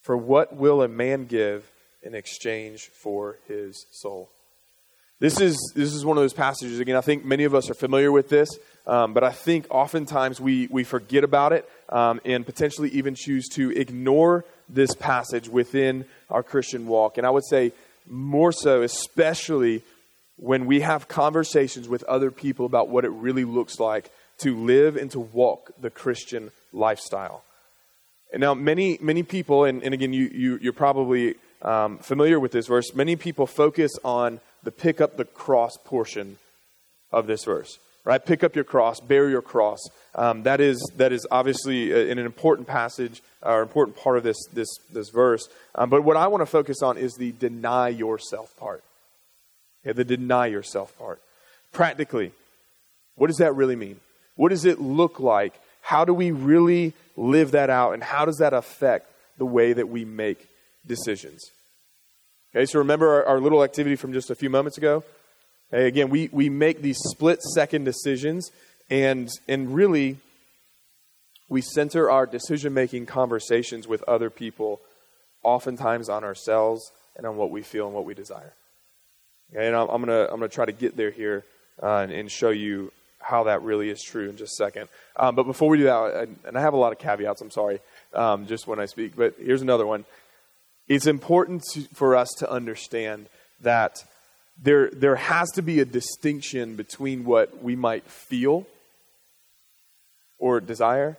For 0.00 0.16
what 0.16 0.56
will 0.56 0.82
a 0.82 0.88
man 0.88 1.26
give 1.26 1.71
in 2.02 2.14
exchange 2.14 2.88
for 3.02 3.38
his 3.47 3.87
soul? 3.90 4.30
This 5.21 5.40
is, 5.40 5.56
this 5.76 5.94
is 5.94 6.04
one 6.04 6.16
of 6.16 6.23
those 6.23 6.32
passages, 6.32 6.80
again, 6.80 6.97
I 6.97 7.00
think 7.00 7.25
many 7.25 7.44
of 7.44 7.54
us 7.54 7.71
are 7.71 7.75
familiar 7.75 8.11
with 8.11 8.28
this, 8.28 8.49
um, 8.88 9.14
but 9.14 9.23
I 9.23 9.30
think 9.30 9.66
oftentimes 9.71 10.40
we, 10.40 10.66
we 10.68 10.82
forget 10.82 11.23
about 11.23 11.52
it 11.52 11.68
um, 11.92 12.20
and 12.25 12.44
potentially 12.44 12.88
even 12.90 13.14
choose 13.14 13.49
to 13.50 13.70
ignore 13.70 14.44
this 14.68 14.94
passage 14.94 15.49
within 15.49 16.06
our 16.30 16.42
Christian 16.42 16.87
walk. 16.87 17.18
And 17.18 17.26
I 17.26 17.30
would 17.30 17.44
say 17.44 17.72
more 18.08 18.50
so, 18.50 18.82
especially 18.82 19.82
when 20.37 20.66
we 20.66 20.80
have 20.80 21.06
conversations 21.06 21.88
with 21.88 22.02
other 22.04 22.30
people 22.30 22.66
about 22.66 22.88
what 22.88 23.04
it 23.04 23.11
really 23.11 23.44
looks 23.44 23.78
like 23.78 24.11
to 24.38 24.56
live 24.56 24.96
and 24.96 25.11
to 25.11 25.20
walk 25.20 25.70
the 25.80 25.90
Christian 25.90 26.50
lifestyle. 26.72 27.44
And 28.32 28.40
now, 28.40 28.54
many, 28.54 28.99
many 29.00 29.22
people, 29.22 29.64
and, 29.64 29.82
and 29.82 29.92
again, 29.92 30.14
you, 30.14 30.30
you, 30.32 30.58
you're 30.62 30.72
probably 30.72 31.34
um, 31.61 31.99
familiar 31.99 32.40
with 32.40 32.52
this 32.52 32.66
verse, 32.66 32.94
many 32.94 33.14
people 33.14 33.46
focus 33.46 33.92
on 34.02 34.40
the 34.62 34.72
pick 34.72 35.02
up 35.02 35.18
the 35.18 35.26
cross 35.26 35.76
portion 35.84 36.38
of 37.12 37.26
this 37.26 37.44
verse. 37.44 37.78
Right? 38.04 38.25
Pick 38.25 38.42
up 38.42 38.56
your 38.56 38.64
cross, 38.64 38.99
bear 38.99 39.28
your 39.28 39.42
cross. 39.42 39.78
Um, 40.14 40.42
that, 40.42 40.61
is, 40.61 40.78
that 40.97 41.12
is 41.12 41.26
obviously 41.30 41.92
a, 41.92 42.11
an 42.11 42.18
important 42.18 42.66
passage 42.66 43.23
or 43.42 43.62
important 43.62 43.97
part 43.97 44.18
of 44.18 44.25
this, 44.25 44.37
this, 44.52 44.68
this 44.92 45.09
verse. 45.11 45.49
Um, 45.75 45.88
but 45.88 46.02
what 46.02 46.16
I 46.16 46.26
want 46.26 46.42
to 46.42 46.47
focus 46.47 46.82
on 46.82 46.99
is 46.99 47.14
the 47.14 47.32
deny 47.32 47.88
yourself 47.88 48.56
part. 48.56 48.82
Okay, 49.87 49.92
the 49.92 50.04
deny 50.04 50.47
yourself 50.47 50.97
part. 50.99 51.21
Practically, 51.73 52.32
what 53.14 53.28
does 53.28 53.38
that 53.38 53.54
really 53.54 53.76
mean? 53.76 54.00
What 54.35 54.49
does 54.49 54.64
it 54.64 54.80
look 54.80 55.21
like 55.21 55.54
how 55.82 56.04
do 56.04 56.14
we 56.14 56.30
really 56.30 56.94
live 57.16 57.50
that 57.50 57.68
out, 57.68 57.92
and 57.92 58.02
how 58.02 58.25
does 58.25 58.38
that 58.38 58.54
affect 58.54 59.11
the 59.37 59.44
way 59.44 59.73
that 59.73 59.88
we 59.88 60.04
make 60.04 60.49
decisions? 60.87 61.50
Okay, 62.54 62.64
so 62.66 62.78
remember 62.78 63.09
our, 63.09 63.26
our 63.26 63.40
little 63.40 63.62
activity 63.62 63.97
from 63.97 64.12
just 64.12 64.30
a 64.30 64.35
few 64.35 64.49
moments 64.49 64.78
ago? 64.78 65.04
Again, 65.72 66.10
we, 66.10 66.28
we 66.32 66.50
make 66.50 66.82
these 66.82 66.98
split 66.98 67.42
second 67.42 67.84
decisions, 67.84 68.50
and, 68.90 69.30
and 69.48 69.74
really, 69.74 70.18
we 71.48 71.62
center 71.62 72.10
our 72.10 72.26
decision 72.26 72.74
making 72.74 73.06
conversations 73.06 73.88
with 73.88 74.02
other 74.04 74.28
people 74.28 74.80
oftentimes 75.42 76.08
on 76.08 76.24
ourselves 76.24 76.92
and 77.16 77.26
on 77.26 77.36
what 77.36 77.50
we 77.50 77.62
feel 77.62 77.86
and 77.86 77.94
what 77.94 78.04
we 78.04 78.14
desire. 78.14 78.52
Okay, 79.52 79.66
and 79.66 79.76
I'm, 79.76 79.88
I'm 79.88 80.04
going 80.04 80.08
to 80.08 80.30
I'm 80.30 80.38
gonna 80.38 80.48
try 80.48 80.64
to 80.64 80.72
get 80.72 80.96
there 80.96 81.10
here 81.10 81.44
uh, 81.82 81.98
and, 81.98 82.12
and 82.12 82.30
show 82.30 82.50
you 82.50 82.92
how 83.18 83.44
that 83.44 83.62
really 83.62 83.88
is 83.88 84.02
true 84.02 84.28
in 84.28 84.36
just 84.36 84.60
a 84.60 84.64
second. 84.64 84.88
Um, 85.16 85.34
but 85.34 85.44
before 85.44 85.68
we 85.68 85.78
do 85.78 85.84
that, 85.84 86.28
and 86.44 86.58
I 86.58 86.60
have 86.60 86.74
a 86.74 86.78
lot 86.78 86.92
of 86.92 86.98
caveats, 86.98 87.40
I'm 87.40 87.50
sorry, 87.50 87.80
um, 88.14 88.46
just 88.46 88.66
when 88.66 88.80
I 88.80 88.86
speak, 88.86 89.16
but 89.16 89.34
here's 89.38 89.62
another 89.62 89.86
one. 89.86 90.04
It's 90.88 91.06
important 91.06 91.62
to, 91.72 91.82
for 91.94 92.16
us 92.16 92.28
to 92.38 92.50
understand 92.50 93.26
that 93.60 94.04
there, 94.61 94.90
there 94.90 95.16
has 95.16 95.50
to 95.52 95.62
be 95.62 95.80
a 95.80 95.85
distinction 95.85 96.76
between 96.76 97.25
what 97.25 97.62
we 97.62 97.76
might 97.76 98.04
feel 98.04 98.66
or 100.38 100.61
desire. 100.61 101.16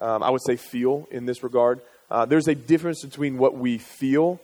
Um, 0.00 0.22
I 0.22 0.30
would 0.30 0.42
say 0.44 0.56
feel 0.56 1.08
in 1.10 1.26
this 1.26 1.42
regard. 1.42 1.80
Uh, 2.10 2.26
there's 2.26 2.48
a 2.48 2.54
difference 2.54 3.04
between 3.04 3.38
what 3.38 3.56
we 3.56 3.78
feel 3.78 4.40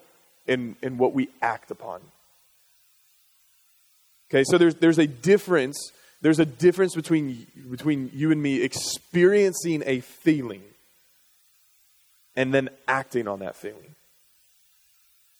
and, 0.46 0.76
and 0.82 0.98
what 0.98 1.12
we 1.12 1.28
act 1.40 1.70
upon. 1.70 2.00
Okay, 4.30 4.44
so 4.44 4.58
there's, 4.58 4.76
there's 4.76 4.98
a 4.98 5.06
difference 5.06 5.92
there's 6.22 6.38
a 6.38 6.46
difference 6.46 6.94
between, 6.94 7.46
between 7.68 8.10
you 8.14 8.30
and 8.30 8.40
me 8.40 8.62
experiencing 8.62 9.82
a 9.84 10.00
feeling 10.00 10.62
and 12.36 12.54
then 12.54 12.70
acting 12.86 13.26
on 13.26 13.40
that 13.40 13.56
feeling. 13.56 13.96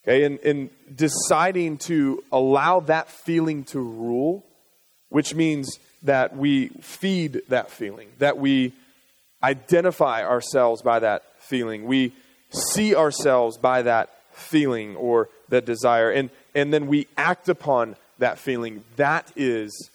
Okay, 0.05 0.25
and, 0.25 0.39
and 0.41 0.71
deciding 0.95 1.79
to 1.79 2.25
allow 2.33 2.81
that 2.81 3.09
feeling 3.09 3.63
to 3.65 3.79
rule, 3.79 4.45
which 5.11 5.35
means 5.35 5.79
that 6.03 6.37
we 6.37 6.69
feed 6.81 7.43
that 7.49 7.71
feeling, 7.71 8.09
that 8.19 8.37
we 8.37 8.73
identify 9.43 10.25
ourselves 10.25 10.83
by 10.83 10.99
that 10.99 11.23
feeling, 11.39 11.85
we 11.85 12.13
see 12.51 12.95
ourselves 12.97 13.57
by 13.59 13.83
that 13.83 14.11
feeling 14.33 14.97
or 14.97 15.29
that 15.51 15.65
desire, 15.65 16.11
and, 16.11 16.31
and 16.55 16.73
then 16.73 16.87
we 16.89 17.07
act 17.17 17.49
upon 17.49 17.95
that 18.19 18.39
feeling. 18.39 18.83
That 18.97 19.31
is 19.37 19.91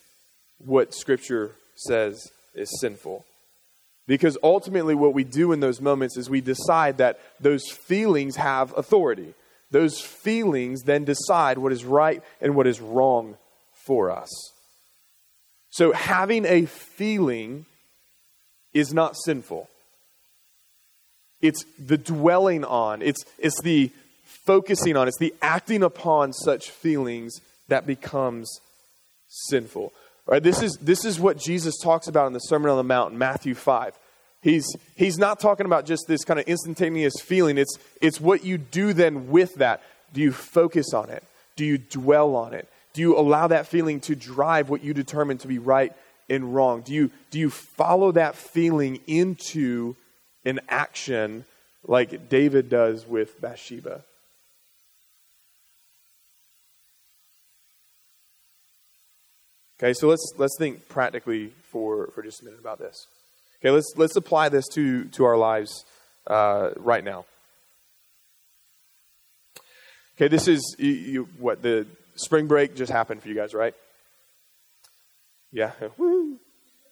what 0.59 0.93
Scripture 0.93 1.51
says 1.75 2.31
is 2.53 2.79
sinful. 2.79 3.25
Because 4.07 4.37
ultimately, 4.41 4.95
what 4.95 5.13
we 5.13 5.25
do 5.25 5.51
in 5.51 5.59
those 5.59 5.81
moments 5.81 6.15
is 6.15 6.29
we 6.29 6.39
decide 6.39 6.99
that 6.99 7.19
those 7.41 7.69
feelings 7.69 8.37
have 8.37 8.73
authority. 8.77 9.33
Those 9.71 9.99
feelings 9.99 10.83
then 10.83 11.03
decide 11.03 11.57
what 11.57 11.71
is 11.71 11.83
right 11.83 12.23
and 12.41 12.55
what 12.55 12.67
is 12.67 12.79
wrong 12.79 13.37
for 13.73 14.11
us. 14.11 14.29
So, 15.69 15.91
having 15.91 16.45
a 16.45 16.65
feeling 16.65 17.65
is 18.73 18.93
not 18.93 19.15
sinful. 19.25 19.69
It's 21.41 21.63
the 21.77 21.97
dwelling 21.97 22.63
on, 22.63 23.01
it's, 23.01 23.23
it's 23.37 23.61
the 23.61 23.91
focusing 24.45 24.97
on, 24.97 25.07
it's 25.07 25.19
the 25.19 25.33
acting 25.41 25.83
upon 25.83 26.33
such 26.33 26.71
feelings 26.71 27.39
that 27.67 27.85
becomes 27.85 28.59
sinful. 29.27 29.93
Right, 30.25 30.43
this, 30.43 30.61
is, 30.61 30.77
this 30.81 31.05
is 31.05 31.19
what 31.19 31.37
Jesus 31.37 31.75
talks 31.81 32.07
about 32.07 32.27
in 32.27 32.33
the 32.33 32.39
Sermon 32.39 32.69
on 32.69 32.77
the 32.77 32.83
Mount 32.83 33.13
Matthew 33.13 33.55
5. 33.55 33.93
He's, 34.47 34.77
he's 34.95 35.17
not 35.17 35.41
talking 35.41 35.65
about 35.65 35.85
just 35.85 36.07
this 36.07 36.23
kind 36.23 36.39
of 36.39 36.47
instantaneous 36.47 37.15
feeling. 37.21 37.57
It's, 37.57 37.77
it's 37.99 38.21
what 38.21 38.45
you 38.45 38.57
do 38.57 38.93
then 38.93 39.29
with 39.29 39.55
that. 39.55 39.83
Do 40.13 40.21
you 40.21 40.31
focus 40.31 40.93
on 40.93 41.09
it? 41.09 41.21
Do 41.57 41.65
you 41.65 41.77
dwell 41.77 42.33
on 42.33 42.53
it? 42.53 42.65
Do 42.93 43.01
you 43.01 43.17
allow 43.17 43.47
that 43.47 43.67
feeling 43.67 43.99
to 44.01 44.15
drive 44.15 44.69
what 44.69 44.85
you 44.85 44.93
determine 44.93 45.37
to 45.39 45.49
be 45.49 45.59
right 45.59 45.91
and 46.29 46.55
wrong? 46.55 46.79
Do 46.79 46.93
you, 46.93 47.11
do 47.29 47.39
you 47.39 47.49
follow 47.49 48.13
that 48.13 48.37
feeling 48.37 49.01
into 49.05 49.97
an 50.45 50.61
action 50.69 51.43
like 51.85 52.29
David 52.29 52.69
does 52.69 53.05
with 53.05 53.41
Bathsheba? 53.41 54.05
Okay, 59.77 59.93
so 59.93 60.07
let's 60.07 60.33
let's 60.37 60.55
think 60.57 60.87
practically 60.87 61.51
for, 61.69 62.07
for 62.15 62.23
just 62.23 62.41
a 62.41 62.45
minute 62.45 62.61
about 62.61 62.79
this. 62.79 63.07
Okay, 63.61 63.71
let's 63.71 63.93
let's 63.95 64.15
apply 64.15 64.49
this 64.49 64.67
to 64.73 65.05
to 65.05 65.25
our 65.25 65.37
lives 65.37 65.85
uh, 66.27 66.71
right 66.75 67.03
now. 67.03 67.25
Okay, 70.15 70.27
this 70.27 70.47
is 70.47 70.75
you, 70.79 70.91
you, 70.91 71.29
what 71.37 71.61
the 71.61 71.85
spring 72.15 72.47
break 72.47 72.75
just 72.75 72.91
happened 72.91 73.21
for 73.21 73.29
you 73.29 73.35
guys, 73.35 73.53
right? 73.53 73.75
Yeah, 75.51 75.71
woo, 75.97 76.37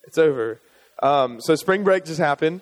it's 0.03 0.17
over. 0.17 0.60
Um, 1.01 1.41
so 1.41 1.55
spring 1.55 1.84
break 1.84 2.05
just 2.05 2.19
happened. 2.19 2.62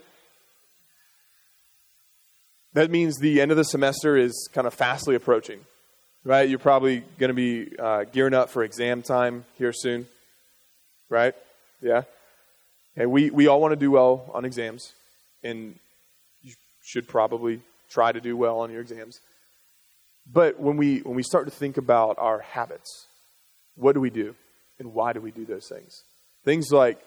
That 2.74 2.90
means 2.90 3.20
the 3.20 3.40
end 3.40 3.52
of 3.52 3.58
the 3.58 3.66
semester 3.66 4.18
is 4.18 4.50
kind 4.52 4.66
of 4.66 4.74
fastly 4.74 5.16
approaching, 5.16 5.60
right? 6.24 6.50
You're 6.50 6.58
probably 6.60 7.04
going 7.20 7.30
to 7.30 7.36
be 7.36 7.78
uh, 7.78 8.06
gearing 8.06 8.34
up 8.34 8.50
for 8.50 8.64
exam 8.64 9.04
time 9.04 9.46
here 9.58 9.72
soon. 9.72 10.08
right? 11.10 11.36
Yeah. 11.82 12.04
Okay, 12.96 13.06
we, 13.06 13.32
we 13.32 13.48
all 13.48 13.60
want 13.60 13.72
to 13.72 13.76
do 13.76 13.90
well 13.90 14.30
on 14.34 14.46
exams, 14.46 14.94
and 15.44 15.80
you 16.42 16.54
should 16.84 17.08
probably 17.08 17.62
try 17.90 18.12
to 18.12 18.22
do 18.22 18.38
well 18.38 18.60
on 18.60 18.72
your 18.72 18.82
exams. 18.82 19.20
But 20.32 20.60
when 20.60 20.78
we, 20.78 21.00
when 21.00 21.16
we 21.16 21.24
start 21.24 21.46
to 21.46 21.52
think 21.52 21.78
about 21.78 22.18
our 22.20 22.40
habits, 22.40 23.08
what 23.76 23.94
do 23.94 24.00
we 24.00 24.10
do? 24.10 24.36
And 24.80 24.94
why 24.94 25.14
do 25.14 25.22
we 25.22 25.32
do 25.32 25.46
those 25.46 25.68
things? 25.68 26.04
Things 26.46 26.72
like 26.72 27.00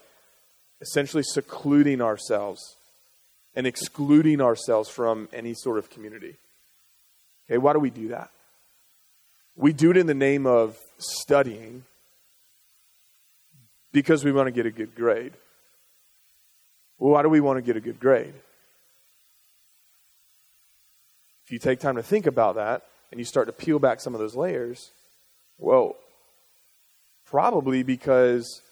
essentially 0.80 1.22
secluding 1.22 2.00
ourselves 2.00 2.76
and 3.54 3.66
excluding 3.66 4.40
ourselves 4.40 4.88
from 4.88 5.28
any 5.32 5.54
sort 5.54 5.78
of 5.78 5.88
community. 5.88 6.36
Okay, 7.48 7.58
why 7.58 7.72
do 7.72 7.78
we 7.78 7.90
do 7.90 8.08
that? 8.08 8.30
We 9.54 9.72
do 9.72 9.90
it 9.90 9.96
in 9.96 10.06
the 10.06 10.14
name 10.14 10.46
of 10.46 10.78
studying 10.98 11.84
because 13.92 14.24
we 14.24 14.32
want 14.32 14.48
to 14.48 14.52
get 14.52 14.66
a 14.66 14.70
good 14.70 14.94
grade. 14.94 15.32
Well, 16.98 17.12
why 17.12 17.22
do 17.22 17.28
we 17.28 17.40
want 17.40 17.58
to 17.58 17.62
get 17.62 17.76
a 17.76 17.80
good 17.80 18.00
grade? 18.00 18.34
If 21.44 21.52
you 21.52 21.58
take 21.58 21.78
time 21.78 21.96
to 21.96 22.02
think 22.02 22.26
about 22.26 22.56
that 22.56 22.82
and 23.10 23.20
you 23.20 23.24
start 23.24 23.46
to 23.46 23.52
peel 23.52 23.78
back 23.78 24.00
some 24.00 24.14
of 24.14 24.20
those 24.20 24.34
layers, 24.34 24.90
well, 25.58 25.96
probably 27.26 27.82
because 27.82 28.62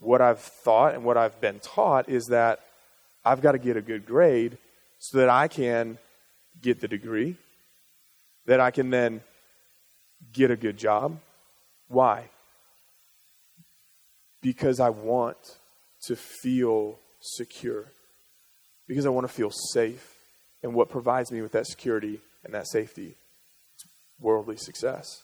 what 0.00 0.20
I've 0.20 0.40
thought 0.40 0.94
and 0.94 1.04
what 1.04 1.16
I've 1.16 1.40
been 1.40 1.60
taught 1.60 2.08
is 2.08 2.26
that 2.26 2.60
I've 3.24 3.40
got 3.40 3.52
to 3.52 3.58
get 3.58 3.76
a 3.76 3.82
good 3.82 4.04
grade 4.04 4.58
so 4.98 5.18
that 5.18 5.28
I 5.28 5.46
can 5.46 5.98
get 6.60 6.80
the 6.80 6.88
degree, 6.88 7.36
that 8.46 8.58
I 8.58 8.70
can 8.70 8.90
then 8.90 9.22
get 10.32 10.50
a 10.50 10.56
good 10.56 10.76
job. 10.76 11.18
Why? 11.88 12.30
Because 14.40 14.80
I 14.80 14.88
want 14.90 15.58
to 16.06 16.16
feel 16.16 16.98
secure, 17.22 17.86
because 18.86 19.06
I 19.06 19.10
want 19.10 19.26
to 19.26 19.32
feel 19.32 19.50
safe. 19.50 20.08
And 20.62 20.74
what 20.74 20.90
provides 20.90 21.32
me 21.32 21.42
with 21.42 21.52
that 21.52 21.66
security 21.66 22.20
and 22.44 22.54
that 22.54 22.68
safety? 22.68 23.16
It's 23.74 23.84
worldly 24.20 24.56
success. 24.56 25.22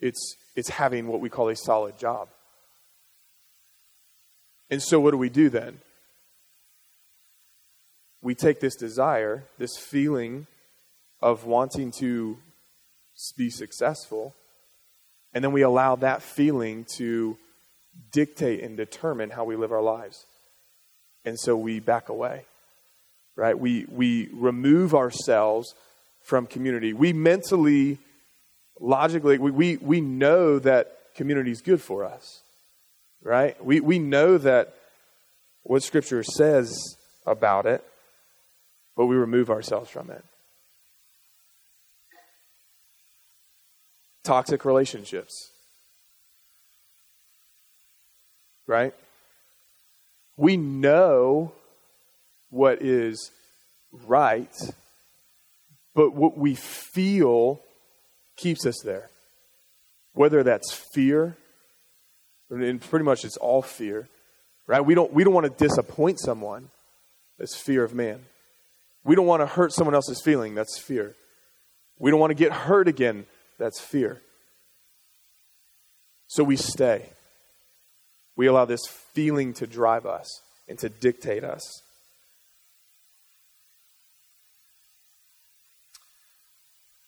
It's, 0.00 0.36
it's 0.54 0.68
having 0.68 1.06
what 1.06 1.20
we 1.20 1.30
call 1.30 1.48
a 1.48 1.56
solid 1.56 1.98
job. 1.98 2.28
And 4.70 4.82
so, 4.82 5.00
what 5.00 5.12
do 5.12 5.16
we 5.16 5.30
do 5.30 5.48
then? 5.48 5.78
We 8.20 8.34
take 8.34 8.60
this 8.60 8.76
desire, 8.76 9.44
this 9.58 9.78
feeling 9.78 10.46
of 11.22 11.44
wanting 11.44 11.92
to 12.00 12.38
be 13.36 13.50
successful, 13.50 14.34
and 15.32 15.42
then 15.42 15.52
we 15.52 15.62
allow 15.62 15.96
that 15.96 16.22
feeling 16.22 16.84
to 16.96 17.36
dictate 18.12 18.62
and 18.62 18.76
determine 18.76 19.30
how 19.30 19.44
we 19.44 19.56
live 19.56 19.72
our 19.72 19.82
lives. 19.82 20.24
And 21.24 21.38
so 21.38 21.56
we 21.56 21.80
back 21.80 22.08
away, 22.08 22.44
right? 23.36 23.58
We, 23.58 23.86
we 23.90 24.28
remove 24.32 24.94
ourselves 24.94 25.74
from 26.22 26.46
community. 26.46 26.92
We 26.92 27.12
mentally, 27.12 27.98
logically, 28.80 29.38
we, 29.38 29.50
we, 29.50 29.76
we 29.78 30.00
know 30.00 30.58
that 30.58 30.96
community 31.14 31.50
is 31.50 31.60
good 31.60 31.80
for 31.80 32.04
us 32.04 32.42
right? 33.22 33.62
We, 33.64 33.80
we 33.80 33.98
know 33.98 34.38
that 34.38 34.74
what 35.62 35.82
Scripture 35.82 36.22
says 36.22 36.96
about 37.26 37.66
it, 37.66 37.84
but 38.96 39.06
we 39.06 39.16
remove 39.16 39.50
ourselves 39.50 39.90
from 39.90 40.10
it. 40.10 40.24
Toxic 44.24 44.64
relationships, 44.64 45.50
right? 48.66 48.94
We 50.38 50.56
know 50.56 51.52
what 52.48 52.80
is 52.80 53.32
right, 53.92 54.54
but 55.94 56.14
what 56.14 56.38
we 56.38 56.54
feel 56.54 57.60
keeps 58.36 58.64
us 58.64 58.80
there. 58.84 59.10
Whether 60.12 60.44
that's 60.44 60.72
fear, 60.94 61.36
and 62.50 62.80
pretty 62.80 63.04
much 63.04 63.24
it's 63.24 63.36
all 63.36 63.62
fear, 63.62 64.08
right? 64.68 64.80
We 64.80 64.94
don't, 64.94 65.12
we 65.12 65.24
don't 65.24 65.34
want 65.34 65.46
to 65.46 65.64
disappoint 65.64 66.20
someone. 66.20 66.70
That's 67.38 67.56
fear 67.56 67.82
of 67.82 67.92
man. 67.92 68.24
We 69.04 69.16
don't 69.16 69.26
want 69.26 69.42
to 69.42 69.46
hurt 69.46 69.72
someone 69.72 69.94
else's 69.94 70.22
feeling. 70.22 70.54
That's 70.54 70.78
fear. 70.78 71.14
We 71.98 72.12
don't 72.12 72.20
want 72.20 72.30
to 72.30 72.36
get 72.36 72.52
hurt 72.52 72.86
again. 72.86 73.26
That's 73.58 73.80
fear. 73.80 74.22
So 76.28 76.44
we 76.44 76.56
stay. 76.56 77.06
We 78.38 78.46
allow 78.46 78.64
this 78.64 78.86
feeling 79.12 79.52
to 79.54 79.66
drive 79.66 80.06
us 80.06 80.40
and 80.66 80.78
to 80.78 80.88
dictate 80.88 81.44
us. 81.44 81.82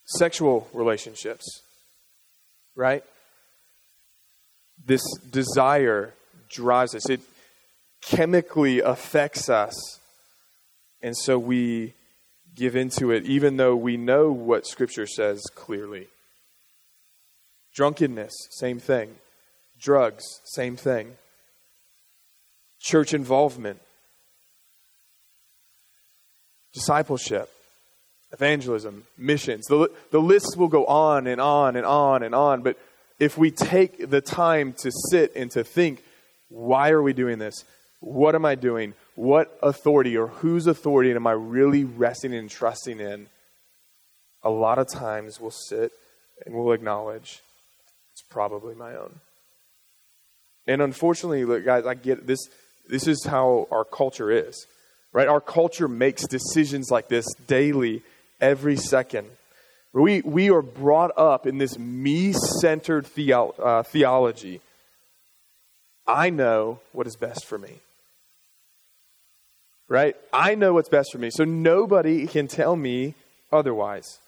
Sexual 0.05 0.67
relationships, 0.73 1.63
right? 2.75 3.03
this 4.85 5.01
desire 5.29 6.13
drives 6.49 6.95
us. 6.95 7.09
It 7.09 7.21
chemically 8.01 8.79
affects 8.79 9.49
us. 9.49 9.75
And 11.01 11.15
so 11.15 11.37
we 11.37 11.93
give 12.55 12.75
into 12.75 13.11
it, 13.11 13.25
even 13.25 13.57
though 13.57 13.75
we 13.75 13.97
know 13.97 14.31
what 14.31 14.67
Scripture 14.67 15.07
says 15.07 15.41
clearly. 15.55 16.07
Drunkenness, 17.73 18.33
same 18.51 18.79
thing. 18.79 19.15
Drugs, 19.79 20.23
same 20.45 20.75
thing. 20.75 21.15
Church 22.81 23.13
involvement, 23.13 23.79
discipleship, 26.73 27.49
evangelism, 28.33 29.03
missions. 29.17 29.67
The, 29.67 29.91
the 30.11 30.19
list 30.19 30.55
will 30.57 30.67
go 30.67 30.85
on 30.85 31.27
and 31.27 31.39
on 31.39 31.75
and 31.75 31.85
on 31.85 32.23
and 32.23 32.33
on, 32.33 32.63
but 32.63 32.77
if 33.19 33.37
we 33.37 33.51
take 33.51 34.09
the 34.09 34.19
time 34.19 34.73
to 34.79 34.91
sit 35.11 35.35
and 35.35 35.51
to 35.51 35.63
think, 35.63 36.03
why 36.49 36.89
are 36.89 37.03
we 37.03 37.13
doing 37.13 37.37
this? 37.37 37.63
What 37.99 38.33
am 38.33 38.45
I 38.45 38.55
doing? 38.55 38.95
What 39.15 39.55
authority 39.61 40.17
or 40.17 40.27
whose 40.27 40.65
authority 40.65 41.11
am 41.11 41.27
I 41.27 41.33
really 41.33 41.83
resting 41.83 42.33
and 42.33 42.49
trusting 42.49 42.99
in? 42.99 43.27
A 44.43 44.49
lot 44.49 44.79
of 44.79 44.89
times 44.89 45.39
we'll 45.39 45.51
sit 45.51 45.91
and 46.43 46.55
we'll 46.55 46.71
acknowledge 46.71 47.41
it's 48.13 48.23
probably 48.27 48.73
my 48.73 48.95
own. 48.95 49.19
And 50.65 50.81
unfortunately, 50.81 51.45
look, 51.45 51.63
guys, 51.63 51.85
I 51.85 51.93
get 51.93 52.25
this. 52.25 52.39
This 52.91 53.07
is 53.07 53.25
how 53.25 53.69
our 53.71 53.85
culture 53.85 54.29
is, 54.29 54.67
right? 55.13 55.29
Our 55.29 55.39
culture 55.39 55.87
makes 55.87 56.27
decisions 56.27 56.91
like 56.91 57.07
this 57.07 57.25
daily, 57.47 58.03
every 58.41 58.75
second. 58.75 59.29
We, 59.93 60.19
we 60.21 60.51
are 60.51 60.61
brought 60.61 61.17
up 61.17 61.47
in 61.47 61.57
this 61.57 61.79
me 61.79 62.33
centered 62.33 63.07
theo- 63.07 63.55
uh, 63.57 63.83
theology. 63.83 64.59
I 66.05 66.31
know 66.31 66.81
what 66.91 67.07
is 67.07 67.15
best 67.15 67.45
for 67.45 67.57
me. 67.57 67.75
Right? 69.87 70.17
I 70.33 70.55
know 70.55 70.73
what's 70.73 70.89
best 70.89 71.13
for 71.13 71.17
me. 71.17 71.29
So 71.31 71.45
nobody 71.45 72.27
can 72.27 72.49
tell 72.49 72.75
me 72.75 73.15
otherwise. 73.53 74.19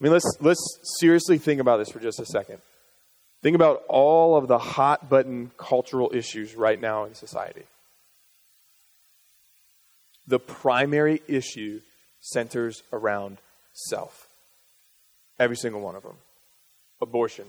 I 0.00 0.04
mean, 0.04 0.12
let's, 0.12 0.36
let's 0.40 0.80
seriously 0.98 1.38
think 1.38 1.60
about 1.60 1.76
this 1.76 1.90
for 1.90 2.00
just 2.00 2.18
a 2.18 2.26
second. 2.26 2.58
Think 3.44 3.54
about 3.54 3.84
all 3.88 4.36
of 4.36 4.48
the 4.48 4.58
hot 4.58 5.08
button 5.08 5.52
cultural 5.56 6.10
issues 6.12 6.56
right 6.56 6.80
now 6.80 7.04
in 7.04 7.14
society. 7.14 7.62
The 10.28 10.38
primary 10.38 11.22
issue 11.26 11.80
centers 12.20 12.82
around 12.92 13.38
self. 13.72 14.28
Every 15.38 15.56
single 15.56 15.80
one 15.80 15.96
of 15.96 16.02
them. 16.02 16.16
Abortion. 17.00 17.46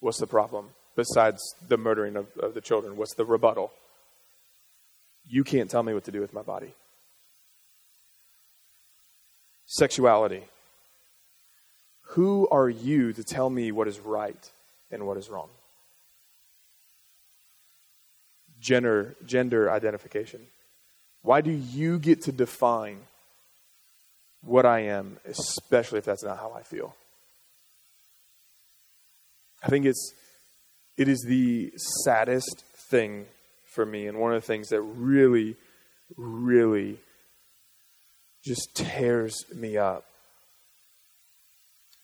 What's 0.00 0.18
the 0.18 0.26
problem? 0.26 0.66
Besides 0.94 1.40
the 1.66 1.78
murdering 1.78 2.16
of, 2.16 2.26
of 2.38 2.54
the 2.54 2.60
children, 2.60 2.96
what's 2.96 3.14
the 3.14 3.24
rebuttal? 3.24 3.72
You 5.26 5.42
can't 5.42 5.70
tell 5.70 5.82
me 5.82 5.94
what 5.94 6.04
to 6.04 6.12
do 6.12 6.20
with 6.20 6.34
my 6.34 6.42
body. 6.42 6.74
Sexuality. 9.66 10.42
Who 12.10 12.48
are 12.50 12.68
you 12.68 13.12
to 13.14 13.24
tell 13.24 13.48
me 13.48 13.72
what 13.72 13.88
is 13.88 14.00
right 14.00 14.50
and 14.90 15.06
what 15.06 15.16
is 15.16 15.30
wrong? 15.30 15.48
Gender, 18.60 19.16
gender 19.24 19.70
identification. 19.70 20.40
Why 21.22 21.40
do 21.40 21.50
you 21.50 21.98
get 21.98 22.22
to 22.22 22.32
define 22.32 23.00
what 24.42 24.64
I 24.64 24.80
am, 24.80 25.18
especially 25.24 25.98
if 25.98 26.04
that's 26.04 26.24
not 26.24 26.38
how 26.38 26.52
I 26.52 26.62
feel. 26.62 26.94
I 29.62 29.68
think 29.68 29.84
it's 29.84 30.14
it 30.96 31.08
is 31.08 31.24
the 31.26 31.72
saddest 32.04 32.64
thing 32.90 33.26
for 33.66 33.84
me 33.86 34.06
and 34.06 34.18
one 34.18 34.32
of 34.32 34.40
the 34.40 34.46
things 34.46 34.68
that 34.68 34.80
really 34.80 35.56
really 36.16 36.98
just 38.44 38.74
tears 38.74 39.44
me 39.54 39.76
up 39.76 40.04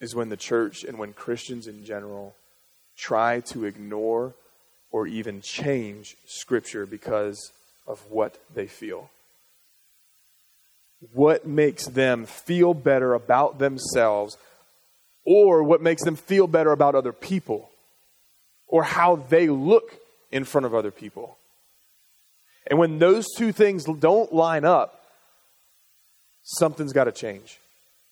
is 0.01 0.15
when 0.15 0.29
the 0.29 0.37
church 0.37 0.85
and 0.85 0.99
when 0.99 1.13
Christians 1.15 1.67
in 1.67 1.85
general 1.85 2.37
try 2.97 3.41
to 3.41 3.65
ignore 3.65 4.35
or 4.91 5.07
even 5.07 5.41
change 5.41 6.17
Scripture 6.27 6.85
because 6.87 7.53
of 7.87 8.01
what 8.11 8.39
they 8.55 8.67
feel. 8.67 9.11
What 11.13 11.47
makes 11.47 11.87
them 11.87 12.27
feel 12.27 12.75
better 12.75 13.15
about 13.15 13.59
themselves, 13.59 14.37
or 15.25 15.63
what 15.63 15.83
makes 15.83 16.03
them 16.03 16.17
feel 16.17 16.47
better 16.47 16.73
about 16.73 16.95
other 16.95 17.13
people, 17.13 17.71
or 18.67 18.83
how 18.83 19.17
they 19.17 19.49
look 19.49 19.99
in 20.31 20.45
front 20.45 20.65
of 20.65 20.75
other 20.75 20.91
people. 20.91 21.37
And 22.69 22.79
when 22.79 22.99
those 22.99 23.27
two 23.37 23.53
things 23.53 23.85
don't 23.85 24.33
line 24.33 24.65
up, 24.65 25.05
something's 26.43 26.93
got 26.93 27.05
to 27.05 27.13
change. 27.13 27.59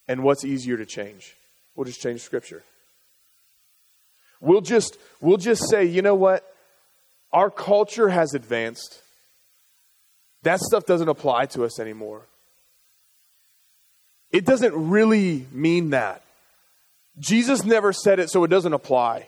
And 0.06 0.22
what's 0.22 0.44
easier 0.44 0.76
to 0.76 0.86
change? 0.86 1.34
We'll 1.74 1.86
just 1.86 2.00
change 2.00 2.20
Scripture. 2.20 2.62
We'll 4.40 4.60
just, 4.60 4.98
we'll 5.20 5.38
just 5.38 5.68
say, 5.70 5.84
you 5.86 6.02
know 6.02 6.14
what? 6.14 6.44
Our 7.32 7.50
culture 7.50 8.10
has 8.10 8.34
advanced. 8.34 9.00
That 10.44 10.60
stuff 10.60 10.86
doesn't 10.86 11.08
apply 11.08 11.46
to 11.46 11.64
us 11.64 11.80
anymore. 11.80 12.22
It 14.30 14.44
doesn't 14.44 14.90
really 14.90 15.46
mean 15.52 15.90
that. 15.90 16.22
Jesus 17.18 17.64
never 17.64 17.92
said 17.92 18.18
it, 18.18 18.30
so 18.30 18.44
it 18.44 18.48
doesn't 18.48 18.72
apply. 18.72 19.26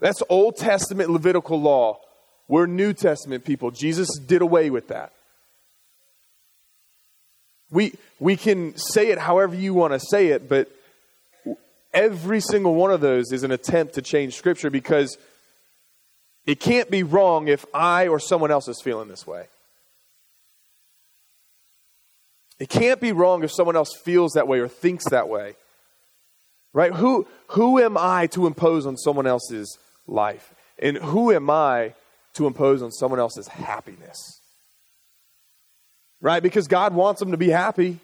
That's 0.00 0.22
Old 0.28 0.56
Testament 0.56 1.10
Levitical 1.10 1.60
law. 1.60 2.00
We're 2.46 2.66
New 2.66 2.92
Testament 2.92 3.44
people. 3.44 3.70
Jesus 3.70 4.08
did 4.18 4.40
away 4.40 4.70
with 4.70 4.88
that. 4.88 5.12
We, 7.70 7.94
we 8.18 8.36
can 8.36 8.76
say 8.76 9.08
it 9.08 9.18
however 9.18 9.54
you 9.54 9.74
want 9.74 9.92
to 9.92 10.00
say 10.00 10.28
it, 10.28 10.48
but 10.48 10.70
every 11.92 12.40
single 12.40 12.74
one 12.74 12.90
of 12.90 13.02
those 13.02 13.32
is 13.32 13.42
an 13.42 13.50
attempt 13.50 13.94
to 13.94 14.02
change 14.02 14.34
Scripture 14.34 14.70
because 14.70 15.18
it 16.46 16.58
can't 16.58 16.90
be 16.90 17.02
wrong 17.02 17.48
if 17.48 17.66
I 17.74 18.08
or 18.08 18.18
someone 18.18 18.50
else 18.50 18.68
is 18.68 18.80
feeling 18.82 19.08
this 19.08 19.26
way. 19.26 19.46
It 22.58 22.68
can't 22.68 23.00
be 23.00 23.12
wrong 23.12 23.44
if 23.44 23.52
someone 23.52 23.76
else 23.76 23.94
feels 23.96 24.32
that 24.32 24.48
way 24.48 24.58
or 24.58 24.68
thinks 24.68 25.08
that 25.10 25.28
way. 25.28 25.54
Right? 26.72 26.92
Who, 26.92 27.26
who 27.48 27.78
am 27.78 27.96
I 27.96 28.26
to 28.28 28.46
impose 28.46 28.86
on 28.86 28.96
someone 28.96 29.26
else's 29.26 29.78
life? 30.06 30.54
And 30.78 30.96
who 30.96 31.32
am 31.32 31.50
I 31.50 31.94
to 32.34 32.46
impose 32.46 32.82
on 32.82 32.92
someone 32.92 33.20
else's 33.20 33.48
happiness? 33.48 34.40
Right? 36.20 36.42
Because 36.42 36.68
God 36.68 36.94
wants 36.94 37.20
them 37.20 37.30
to 37.30 37.36
be 37.36 37.50
happy. 37.50 37.98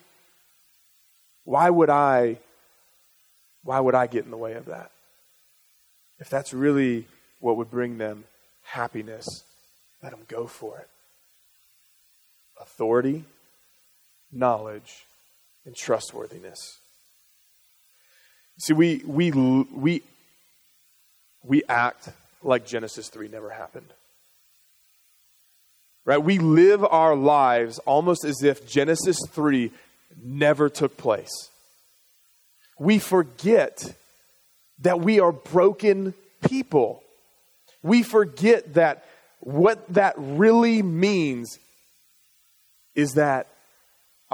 Why 1.44 1.68
would 1.68 1.90
I 1.90 2.38
why 3.64 3.80
would 3.80 3.94
I 3.94 4.06
get 4.06 4.24
in 4.24 4.30
the 4.30 4.36
way 4.36 4.52
of 4.54 4.66
that? 4.66 4.90
If 6.18 6.28
that's 6.28 6.52
really 6.52 7.06
what 7.40 7.56
would 7.56 7.70
bring 7.70 7.98
them 7.98 8.24
happiness, 8.62 9.26
let 10.02 10.12
them 10.12 10.20
go 10.28 10.46
for 10.46 10.78
it. 10.78 10.88
Authority, 12.60 13.24
knowledge, 14.34 15.04
and 15.64 15.74
trustworthiness. 15.74 16.78
See, 18.58 18.72
we, 18.72 19.02
we, 19.06 19.30
we, 19.30 20.02
we 21.42 21.62
act 21.68 22.08
like 22.42 22.66
Genesis 22.66 23.08
3 23.08 23.28
never 23.28 23.50
happened. 23.50 23.92
Right? 26.04 26.22
We 26.22 26.38
live 26.38 26.84
our 26.84 27.16
lives 27.16 27.78
almost 27.80 28.24
as 28.24 28.42
if 28.42 28.68
Genesis 28.68 29.16
3 29.30 29.70
never 30.22 30.68
took 30.68 30.96
place. 30.96 31.32
We 32.78 32.98
forget 32.98 33.94
that 34.80 35.00
we 35.00 35.20
are 35.20 35.32
broken 35.32 36.14
people. 36.46 37.02
We 37.82 38.02
forget 38.02 38.74
that 38.74 39.04
what 39.40 39.86
that 39.94 40.14
really 40.16 40.82
means 40.82 41.58
is 42.94 43.12
that 43.12 43.46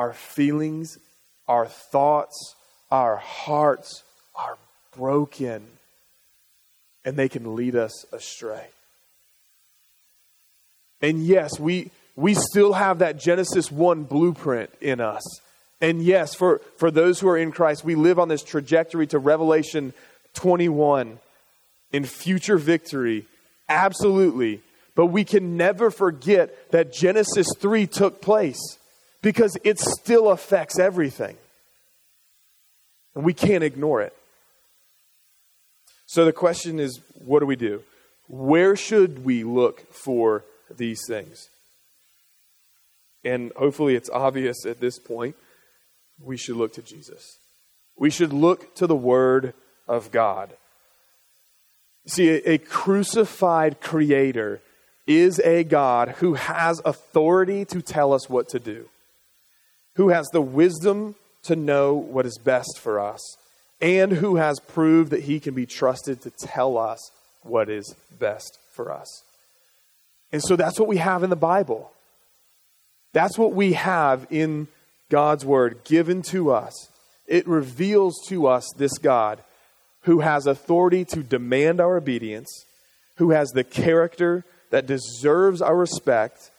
our 0.01 0.15
feelings, 0.15 0.99
our 1.47 1.67
thoughts, 1.67 2.55
our 2.91 3.17
hearts 3.17 4.03
are 4.35 4.57
broken 4.97 5.63
and 7.05 7.19
they 7.19 7.29
can 7.29 7.55
lead 7.55 7.77
us 7.77 8.07
astray. 8.11 8.67
And 11.03 11.23
yes, 11.23 11.61
we, 11.61 11.91
we 12.17 12.33
still 12.33 12.73
have 12.73 13.01
that 13.01 13.19
Genesis 13.19 13.71
1 13.71 14.05
blueprint 14.05 14.71
in 14.81 15.03
us. 15.03 15.23
And 15.83 16.03
yes, 16.03 16.35
for, 16.35 16.63
for 16.79 16.91
those 16.91 17.21
who 17.21 17.29
are 17.29 17.37
in 17.37 17.53
Christ, 17.53 17.85
we 17.85 17.95
live 17.95 18.19
on 18.19 18.29
this 18.29 18.43
trajectory 18.43 19.07
to 19.09 19.19
Revelation 19.19 19.93
21 20.33 21.19
in 21.93 22.05
future 22.07 22.57
victory. 22.57 23.27
Absolutely. 23.69 24.63
But 24.95 25.07
we 25.07 25.25
can 25.25 25.59
never 25.59 25.91
forget 25.91 26.71
that 26.71 26.91
Genesis 26.91 27.49
3 27.59 27.87
took 27.87 28.23
place 28.23 28.79
because 29.23 29.57
it 29.65 29.79
still 29.79 30.31
affects 30.31 30.79
everything. 30.79 31.37
And 33.15 33.25
we 33.25 33.35
can't 33.35 33.65
ignore 33.65 34.01
it. 34.01 34.15
So 36.07 36.25
the 36.25 36.33
question 36.33 36.81
is 36.81 37.01
what 37.25 37.41
do 37.41 37.47
we 37.47 37.57
do? 37.57 37.83
Where 38.29 38.77
should 38.77 39.25
we 39.25 39.45
look 39.45 39.93
for 39.93 40.45
these 40.71 41.01
things? 41.07 41.49
And 43.25 43.53
hopefully 43.57 43.95
it's 43.97 44.11
obvious 44.11 44.65
at 44.65 44.81
this 44.81 44.99
point. 44.99 45.37
We 46.23 46.37
should 46.37 46.57
look 46.57 46.73
to 46.75 46.83
Jesus. 46.83 47.39
We 47.97 48.11
should 48.11 48.33
look 48.33 48.75
to 48.77 48.87
the 48.87 48.97
Word 48.97 49.53
of 49.87 50.11
God. 50.11 50.51
See, 52.07 52.29
a, 52.29 52.59
crucified 52.59 53.81
creator 53.81 54.61
is 55.07 55.39
a 55.41 55.65
God 55.65 56.09
who 56.19 56.35
has 56.35 56.81
authority 56.85 57.65
to 57.67 57.83
tell 57.83 58.13
us 58.13 58.29
what 58.29 58.49
to 58.51 58.59
do, 58.59 58.89
who 60.01 60.09
has 60.09 60.27
the 60.29 60.41
wisdom 60.41 61.15
to 61.43 61.55
know 61.55 61.93
what 61.93 62.25
is 62.25 62.39
best 62.39 62.79
for 62.79 62.99
us, 62.99 63.37
and 63.83 64.13
who 64.13 64.37
has 64.37 64.59
proved 64.59 65.11
that 65.11 65.25
he 65.25 65.39
can 65.39 65.53
be 65.53 65.67
trusted 65.67 66.23
to 66.23 66.31
tell 66.31 66.79
us 66.79 67.11
what 67.43 67.69
is 67.69 67.95
best 68.19 68.59
for 68.73 68.91
us. 68.91 69.23
And 70.33 70.43
so 70.43 70.57
that's 70.57 70.81
what 70.81 70.89
we 70.89 70.97
have 70.97 71.23
in 71.23 71.29
the 71.29 71.37
Bible. 71.37 71.93
That's 73.13 73.37
what 73.37 73.53
we 73.53 73.75
have 73.75 74.27
in 74.31 74.69
God's 75.11 75.45
word 75.45 75.85
given 75.85 76.23
to 76.31 76.51
us. 76.51 76.89
It 77.27 77.47
reveals 77.47 78.15
to 78.29 78.47
us 78.47 78.67
this 78.79 78.97
God 78.97 79.39
who 80.05 80.21
has 80.21 80.47
authority 80.47 81.05
to 81.05 81.23
demand 81.23 81.79
our 81.79 81.99
obedience, 81.99 82.65
who 83.17 83.33
has 83.33 83.51
the 83.51 83.65
character 83.65 84.47
that 84.71 84.87
deserves 84.87 85.61
our 85.61 85.77
respect, 85.77 86.51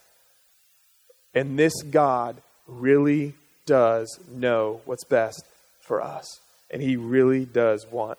and 1.34 1.58
this 1.58 1.82
God 1.82 2.36
really 2.66 3.34
does 3.66 4.18
know 4.30 4.80
what's 4.84 5.04
best 5.04 5.44
for 5.80 6.02
us. 6.02 6.40
And 6.70 6.82
he 6.82 6.96
really 6.96 7.44
does 7.44 7.86
want 7.90 8.18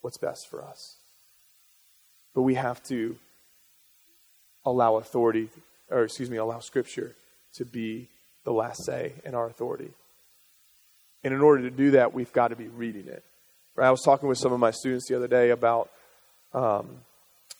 what's 0.00 0.18
best 0.18 0.48
for 0.50 0.62
us. 0.62 0.96
But 2.34 2.42
we 2.42 2.54
have 2.54 2.82
to 2.84 3.16
allow 4.64 4.96
authority, 4.96 5.48
or 5.90 6.04
excuse 6.04 6.30
me, 6.30 6.36
allow 6.36 6.58
Scripture 6.58 7.14
to 7.54 7.64
be 7.64 8.08
the 8.44 8.52
last 8.52 8.84
say 8.84 9.12
in 9.24 9.34
our 9.34 9.46
authority. 9.46 9.90
And 11.22 11.32
in 11.32 11.40
order 11.40 11.62
to 11.62 11.70
do 11.70 11.92
that, 11.92 12.12
we've 12.12 12.32
got 12.32 12.48
to 12.48 12.56
be 12.56 12.68
reading 12.68 13.06
it. 13.06 13.22
Right? 13.76 13.88
I 13.88 13.90
was 13.90 14.02
talking 14.02 14.28
with 14.28 14.38
some 14.38 14.52
of 14.52 14.60
my 14.60 14.70
students 14.70 15.08
the 15.08 15.16
other 15.16 15.28
day 15.28 15.50
about 15.50 15.90
um, 16.52 16.98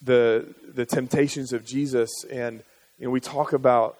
the 0.01 0.53
the 0.73 0.85
temptations 0.85 1.51
of 1.51 1.65
Jesus, 1.65 2.11
and 2.31 2.63
you 2.99 3.05
know, 3.05 3.11
we 3.11 3.19
talk 3.19 3.53
about 3.53 3.97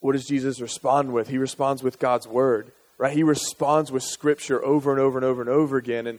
what 0.00 0.12
does 0.12 0.26
Jesus 0.26 0.60
respond 0.60 1.12
with? 1.12 1.28
He 1.28 1.38
responds 1.38 1.82
with 1.82 1.98
God's 1.98 2.26
word, 2.26 2.72
right? 2.98 3.12
He 3.12 3.22
responds 3.22 3.92
with 3.92 4.02
Scripture 4.02 4.64
over 4.64 4.90
and 4.90 5.00
over 5.00 5.18
and 5.18 5.24
over 5.24 5.40
and 5.42 5.50
over 5.50 5.76
again. 5.76 6.06
And 6.06 6.18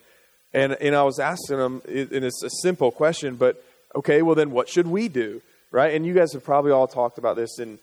and 0.54 0.74
and 0.74 0.96
I 0.96 1.04
was 1.04 1.20
asking 1.20 1.60
him, 1.60 1.82
and 1.88 2.26
it's 2.26 2.44
a 2.44 2.50
simple 2.62 2.92
question, 2.92 3.36
but 3.36 3.64
okay, 3.96 4.22
well 4.22 4.36
then, 4.36 4.52
what 4.52 4.70
should 4.70 4.88
we 4.88 5.08
do, 5.08 5.42
right? 5.72 5.94
And 5.94 6.06
you 6.06 6.14
guys 6.14 6.34
have 6.34 6.44
probably 6.44 6.72
all 6.72 6.88
talked 6.88 7.18
about 7.18 7.36
this 7.36 7.60
in 7.60 7.80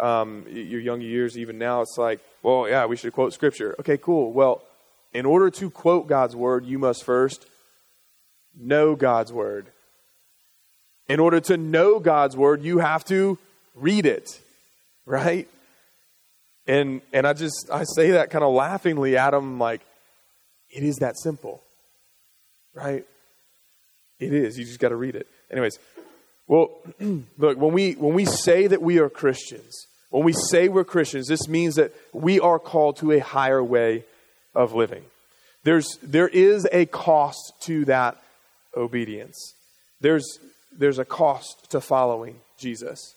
um, 0.00 0.46
your 0.48 0.80
younger 0.80 1.04
years, 1.04 1.36
even 1.36 1.58
now. 1.58 1.82
It's 1.82 1.98
like, 1.98 2.20
well, 2.42 2.68
yeah, 2.68 2.86
we 2.86 2.96
should 2.96 3.12
quote 3.12 3.32
Scripture. 3.32 3.76
Okay, 3.80 3.98
cool. 3.98 4.32
Well, 4.32 4.62
in 5.12 5.26
order 5.26 5.50
to 5.50 5.70
quote 5.70 6.06
God's 6.06 6.34
word, 6.34 6.64
you 6.64 6.78
must 6.78 7.04
first 7.04 7.46
know 8.58 8.94
God's 8.94 9.32
word. 9.32 9.66
In 11.08 11.20
order 11.20 11.40
to 11.40 11.56
know 11.56 11.98
God's 11.98 12.36
word, 12.36 12.62
you 12.62 12.78
have 12.78 13.04
to 13.06 13.36
read 13.74 14.06
it 14.06 14.40
right? 15.06 15.48
And 16.66 17.00
and 17.12 17.26
I 17.26 17.32
just 17.32 17.68
I 17.72 17.84
say 17.84 18.12
that 18.12 18.30
kind 18.30 18.44
of 18.44 18.52
laughingly 18.52 19.16
at 19.16 19.34
him, 19.34 19.58
like, 19.58 19.80
it 20.70 20.82
is 20.82 20.96
that 20.96 21.18
simple, 21.18 21.62
right? 22.74 23.04
It 24.18 24.32
is. 24.32 24.58
You 24.58 24.64
just 24.64 24.78
got 24.78 24.90
to 24.90 24.96
read 24.96 25.16
it. 25.16 25.26
Anyways, 25.50 25.78
well, 26.46 26.70
look 27.38 27.58
when 27.58 27.72
we 27.72 27.92
when 27.92 28.14
we 28.14 28.24
say 28.24 28.66
that 28.66 28.82
we 28.82 28.98
are 28.98 29.10
Christians, 29.10 29.86
when 30.10 30.24
we 30.24 30.32
say 30.50 30.68
we're 30.68 30.84
Christians, 30.84 31.26
this 31.26 31.48
means 31.48 31.74
that 31.76 31.92
we 32.12 32.38
are 32.38 32.58
called 32.58 32.98
to 32.98 33.12
a 33.12 33.18
higher 33.18 33.62
way 33.62 34.04
of 34.54 34.74
living. 34.74 35.04
There's 35.64 35.98
there 36.02 36.28
is 36.28 36.66
a 36.72 36.86
cost 36.86 37.52
to 37.62 37.84
that 37.86 38.22
obedience. 38.76 39.54
There's 40.00 40.38
there's 40.76 40.98
a 40.98 41.04
cost 41.04 41.70
to 41.70 41.80
following 41.80 42.40
Jesus. 42.58 43.14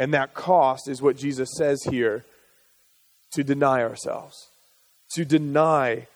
And 0.00 0.14
that 0.14 0.32
cost 0.32 0.88
is 0.88 1.02
what 1.02 1.18
Jesus 1.18 1.50
says 1.58 1.84
here 1.84 2.24
to 3.32 3.44
deny 3.44 3.82
ourselves, 3.82 4.48
to 5.12 5.26
deny 5.26 6.06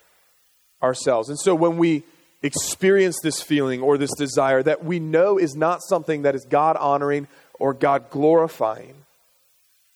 ourselves. 0.83 1.29
And 1.29 1.39
so 1.39 1.55
when 1.55 1.77
we 1.77 2.03
experience 2.43 3.21
this 3.23 3.43
feeling 3.43 3.83
or 3.83 3.99
this 3.99 4.15
desire 4.17 4.63
that 4.63 4.85
we 4.85 4.99
know 4.99 5.39
is 5.39 5.55
not 5.55 5.83
something 5.83 6.23
that 6.23 6.35
is 6.35 6.47
God 6.47 6.77
honoring 6.77 7.29
or 7.61 7.75
God 7.75 8.09
glorifying, 8.09 8.95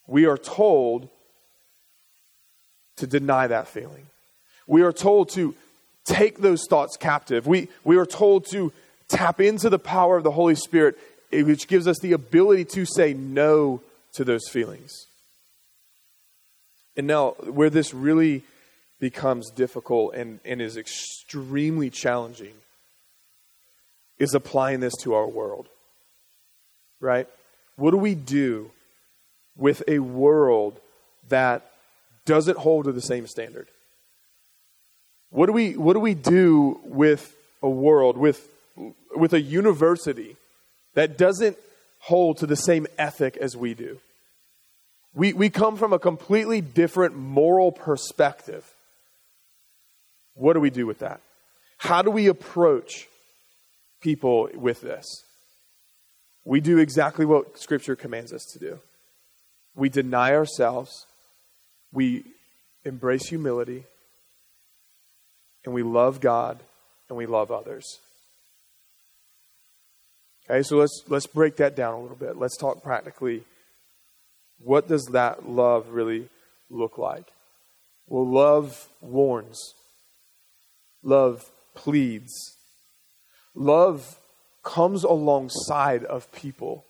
we 0.05 0.25
are 0.25 0.37
told 0.37 1.09
to 2.97 3.07
deny 3.07 3.47
that 3.47 3.67
feeling. 3.67 4.05
We 4.67 4.83
are 4.83 4.93
told 4.93 5.29
to 5.29 5.55
take 6.05 6.39
those 6.39 6.67
thoughts 6.69 6.95
captive. 6.95 7.47
We, 7.47 7.69
we 7.83 7.97
are 7.97 8.05
told 8.05 8.45
to 8.51 8.71
tap 9.07 9.41
into 9.41 9.69
the 9.69 9.79
power 9.79 10.17
of 10.17 10.23
the 10.23 10.31
Holy 10.31 10.55
Spirit, 10.55 10.97
which 11.31 11.67
gives 11.67 11.87
us 11.87 11.99
the 11.99 12.13
ability 12.13 12.65
to 12.65 12.85
say 12.85 13.13
no 13.13 13.81
to 14.13 14.23
those 14.23 14.47
feelings. 14.49 15.05
And 16.97 17.07
now, 17.07 17.31
where 17.43 17.69
this 17.69 17.93
really 17.93 18.43
becomes 18.99 19.49
difficult 19.51 20.15
and, 20.15 20.39
and 20.43 20.61
is 20.61 20.75
extremely 20.75 21.89
challenging 21.89 22.53
is 24.17 24.33
applying 24.33 24.81
this 24.81 24.93
to 25.01 25.13
our 25.13 25.27
world. 25.27 25.67
Right? 26.99 27.27
What 27.77 27.91
do 27.91 27.97
we 27.97 28.15
do 28.15 28.71
with 29.55 29.81
a 29.87 29.99
world 29.99 30.79
that 31.29 31.71
doesn't 32.25 32.57
hold 32.57 32.85
to 32.85 32.91
the 32.91 33.01
same 33.01 33.27
standard? 33.27 33.67
What 35.29 35.45
do 35.45 35.53
we, 35.53 35.77
what 35.77 35.93
do, 35.93 35.99
we 35.99 36.15
do 36.15 36.81
with 36.83 37.35
a 37.61 37.69
world, 37.69 38.17
with, 38.17 38.45
with 39.15 39.33
a 39.33 39.39
university 39.39 40.35
that 40.99 41.17
doesn't 41.17 41.57
hold 41.99 42.39
to 42.39 42.45
the 42.45 42.57
same 42.57 42.85
ethic 42.97 43.37
as 43.37 43.55
we 43.55 43.73
do? 43.73 43.99
We, 45.13 45.31
we 45.31 45.49
come 45.49 45.77
from 45.77 45.93
a 45.93 45.99
completely 45.99 46.59
different 46.59 47.15
moral 47.15 47.71
perspective. 47.71 48.69
What 50.33 50.55
do 50.55 50.59
we 50.59 50.69
do 50.69 50.85
with 50.85 50.99
that? 50.99 51.21
How 51.77 52.01
do 52.01 52.11
we 52.11 52.27
approach 52.27 53.07
people 54.01 54.49
with 54.53 54.81
this? 54.81 55.05
We 56.43 56.59
do 56.59 56.79
exactly 56.79 57.25
what 57.25 57.57
Scripture 57.57 57.95
commands 57.95 58.33
us 58.33 58.43
to 58.51 58.59
do. 58.59 58.79
We 59.75 59.87
deny 59.87 60.33
ourselves, 60.33 61.05
we 61.93 62.25
embrace 62.83 63.29
humility, 63.29 63.85
and 65.63 65.73
we 65.73 65.81
love 65.81 66.19
God 66.19 66.59
and 67.07 67.17
we 67.17 67.25
love 67.25 67.51
others. 67.51 67.85
Okay, 70.49 70.63
so 70.63 70.77
let's 70.77 71.03
let's 71.07 71.27
break 71.27 71.57
that 71.57 71.75
down 71.75 71.93
a 71.93 72.01
little 72.01 72.17
bit. 72.17 72.37
Let's 72.37 72.57
talk 72.57 72.81
practically. 72.81 73.43
What 74.59 74.87
does 74.87 75.05
that 75.11 75.47
love 75.47 75.89
really 75.89 76.27
look 76.71 76.97
like? 76.97 77.25
Well, 78.07 78.27
love 78.27 78.87
warns. 78.99 79.75
Love 81.03 81.51
pleads. 81.75 82.33
Love 83.53 84.17
comes 84.63 85.03
alongside 85.03 86.03
of 86.05 86.31
people 86.31 86.83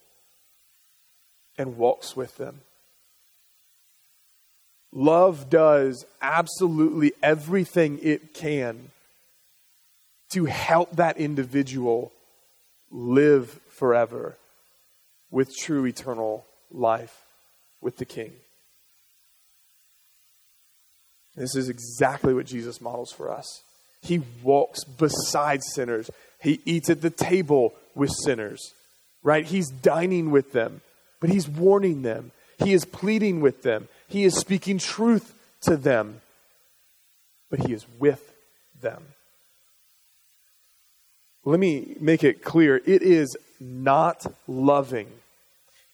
and 1.58 1.78
walks 1.78 2.16
with 2.16 2.38
them. 2.38 2.62
Love 4.94 5.50
does 5.50 6.06
absolutely 6.22 7.12
everything 7.22 8.00
it 8.02 8.34
can 8.34 8.92
to 10.32 10.46
help 10.46 10.96
that 10.96 11.18
individual 11.18 12.12
live 12.92 13.60
forever 13.70 14.38
with 15.32 15.56
true 15.56 15.86
eternal 15.86 16.46
life 16.72 17.26
with 17.82 17.98
the 17.98 18.06
King. 18.06 18.34
This 21.36 21.56
is 21.56 21.70
exactly 21.70 22.34
what 22.34 22.46
Jesus 22.46 22.82
models 22.82 23.12
for 23.12 23.32
us. 23.32 23.64
He 24.02 24.22
walks 24.44 24.84
beside 24.84 25.62
sinners, 25.64 26.10
He 26.42 26.62
eats 26.66 26.90
at 26.90 27.02
the 27.02 27.10
table 27.10 27.74
with 27.96 28.12
sinners, 28.24 28.74
right? 29.24 29.46
He's 29.46 29.70
dining 29.70 30.32
with 30.32 30.52
them, 30.52 30.82
but 31.20 31.30
He's 31.30 31.48
warning 31.48 32.02
them, 32.02 32.32
He 32.64 32.74
is 32.74 32.86
pleading 32.86 33.42
with 33.42 33.62
them, 33.64 33.88
he 34.10 34.24
is 34.24 34.36
speaking 34.36 34.80
truth 34.80 35.36
to 35.62 35.78
them, 35.78 36.22
but 37.50 37.60
He 37.60 37.74
is 37.74 37.86
with 38.00 38.34
them. 38.82 39.04
Let 41.46 41.60
me 41.60 41.96
make 42.00 42.24
it 42.24 42.44
clear 42.44 42.82
it 42.86 43.02
is 43.02 43.36
not 43.60 44.26
loving. 44.48 45.08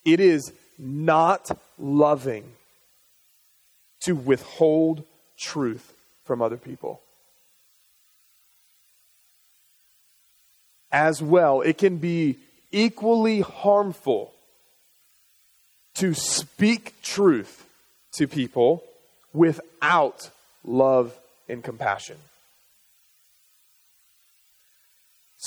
It 0.03 0.19
is 0.19 0.51
not 0.77 1.51
loving 1.77 2.43
to 4.01 4.15
withhold 4.15 5.03
truth 5.37 5.93
from 6.25 6.41
other 6.41 6.57
people. 6.57 7.01
As 10.91 11.21
well, 11.21 11.61
it 11.61 11.77
can 11.77 11.97
be 11.97 12.37
equally 12.71 13.41
harmful 13.41 14.33
to 15.95 16.13
speak 16.13 17.01
truth 17.01 17.65
to 18.13 18.27
people 18.27 18.83
without 19.33 20.29
love 20.63 21.17
and 21.49 21.63
compassion. 21.63 22.17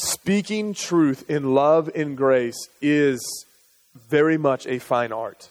Speaking 0.01 0.75
truth 0.75 1.29
in 1.29 1.57
love 1.57 1.91
and 1.93 2.17
grace 2.17 2.69
is 2.81 3.45
very 4.09 4.39
much 4.39 4.65
a 4.69 4.79
fine 4.79 5.11
art. 5.11 5.51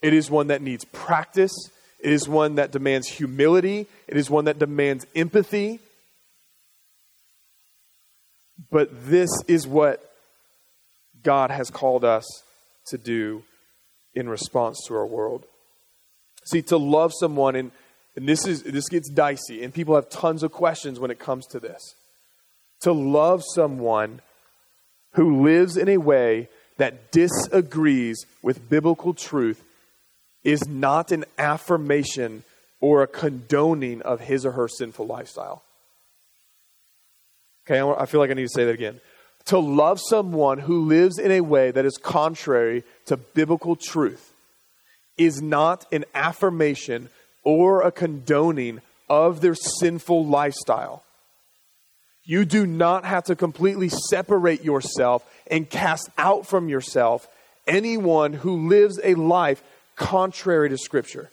It 0.00 0.14
is 0.14 0.30
one 0.30 0.46
that 0.46 0.62
needs 0.62 0.84
practice. 0.84 1.50
It 1.98 2.12
is 2.12 2.28
one 2.28 2.54
that 2.54 2.70
demands 2.70 3.08
humility. 3.08 3.88
It 4.06 4.16
is 4.16 4.30
one 4.30 4.44
that 4.44 4.60
demands 4.60 5.08
empathy. 5.16 5.80
But 8.70 8.90
this 9.10 9.30
is 9.48 9.66
what 9.66 10.08
God 11.24 11.50
has 11.50 11.68
called 11.68 12.04
us 12.04 12.24
to 12.90 12.96
do 12.96 13.42
in 14.14 14.28
response 14.28 14.84
to 14.86 14.94
our 14.94 15.04
world. 15.04 15.46
See, 16.44 16.62
to 16.62 16.76
love 16.76 17.12
someone, 17.18 17.56
and, 17.56 17.72
and 18.14 18.28
this, 18.28 18.46
is, 18.46 18.62
this 18.62 18.88
gets 18.88 19.10
dicey, 19.10 19.64
and 19.64 19.74
people 19.74 19.96
have 19.96 20.10
tons 20.10 20.44
of 20.44 20.52
questions 20.52 21.00
when 21.00 21.10
it 21.10 21.18
comes 21.18 21.44
to 21.48 21.58
this. 21.58 21.96
To 22.82 22.92
love 22.92 23.42
someone 23.54 24.20
who 25.12 25.42
lives 25.42 25.76
in 25.76 25.88
a 25.88 25.96
way 25.96 26.48
that 26.76 27.10
disagrees 27.10 28.26
with 28.42 28.68
biblical 28.68 29.14
truth 29.14 29.64
is 30.44 30.68
not 30.68 31.10
an 31.10 31.24
affirmation 31.38 32.44
or 32.80 33.02
a 33.02 33.06
condoning 33.06 34.02
of 34.02 34.20
his 34.20 34.44
or 34.44 34.52
her 34.52 34.68
sinful 34.68 35.06
lifestyle. 35.06 35.62
Okay, 37.68 37.80
I 37.80 38.06
feel 38.06 38.20
like 38.20 38.30
I 38.30 38.34
need 38.34 38.44
to 38.44 38.54
say 38.54 38.64
that 38.64 38.74
again. 38.74 39.00
To 39.46 39.58
love 39.58 40.00
someone 40.08 40.58
who 40.58 40.84
lives 40.84 41.18
in 41.18 41.30
a 41.30 41.40
way 41.40 41.70
that 41.70 41.84
is 41.84 41.96
contrary 41.96 42.84
to 43.06 43.16
biblical 43.16 43.74
truth 43.74 44.32
is 45.16 45.40
not 45.40 45.86
an 45.92 46.04
affirmation 46.14 47.08
or 47.42 47.82
a 47.82 47.90
condoning 47.90 48.82
of 49.08 49.40
their 49.40 49.54
sinful 49.54 50.26
lifestyle. 50.26 51.02
You 52.26 52.44
do 52.44 52.66
not 52.66 53.04
have 53.04 53.24
to 53.24 53.36
completely 53.36 53.88
separate 53.88 54.62
yourself 54.64 55.24
and 55.50 55.68
cast 55.70 56.10
out 56.18 56.46
from 56.46 56.68
yourself 56.68 57.26
anyone 57.66 58.34
who 58.34 58.68
lives 58.68 59.00
a 59.02 59.14
life 59.14 59.62
contrary 59.94 60.68
to 60.68 60.76
Scripture. 60.76 61.30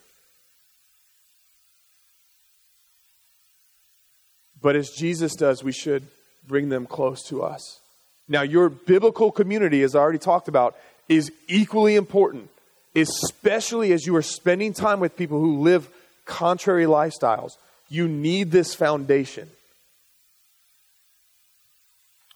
But 4.62 4.78
as 4.78 4.92
Jesus 4.92 5.36
does, 5.36 5.64
we 5.64 5.74
should 5.74 6.08
bring 6.48 6.70
them 6.70 6.86
close 6.86 7.22
to 7.24 7.44
us. 7.44 7.82
Now, 8.30 8.44
your 8.44 8.70
biblical 8.70 9.32
community, 9.32 9.84
as 9.84 9.96
I 9.96 10.00
already 10.00 10.20
talked 10.20 10.48
about, 10.48 10.78
is 11.10 11.32
equally 11.50 11.96
important 11.96 12.50
especially 12.96 13.92
as 13.92 14.06
you 14.06 14.16
are 14.16 14.22
spending 14.22 14.74
time 14.74 15.00
with 15.00 15.18
people 15.18 15.40
who 15.40 15.62
live 15.62 15.90
contrary 16.26 16.86
lifestyles. 16.86 17.58
You 17.90 18.08
need 18.08 18.52
this 18.52 18.76
foundation. 18.76 19.50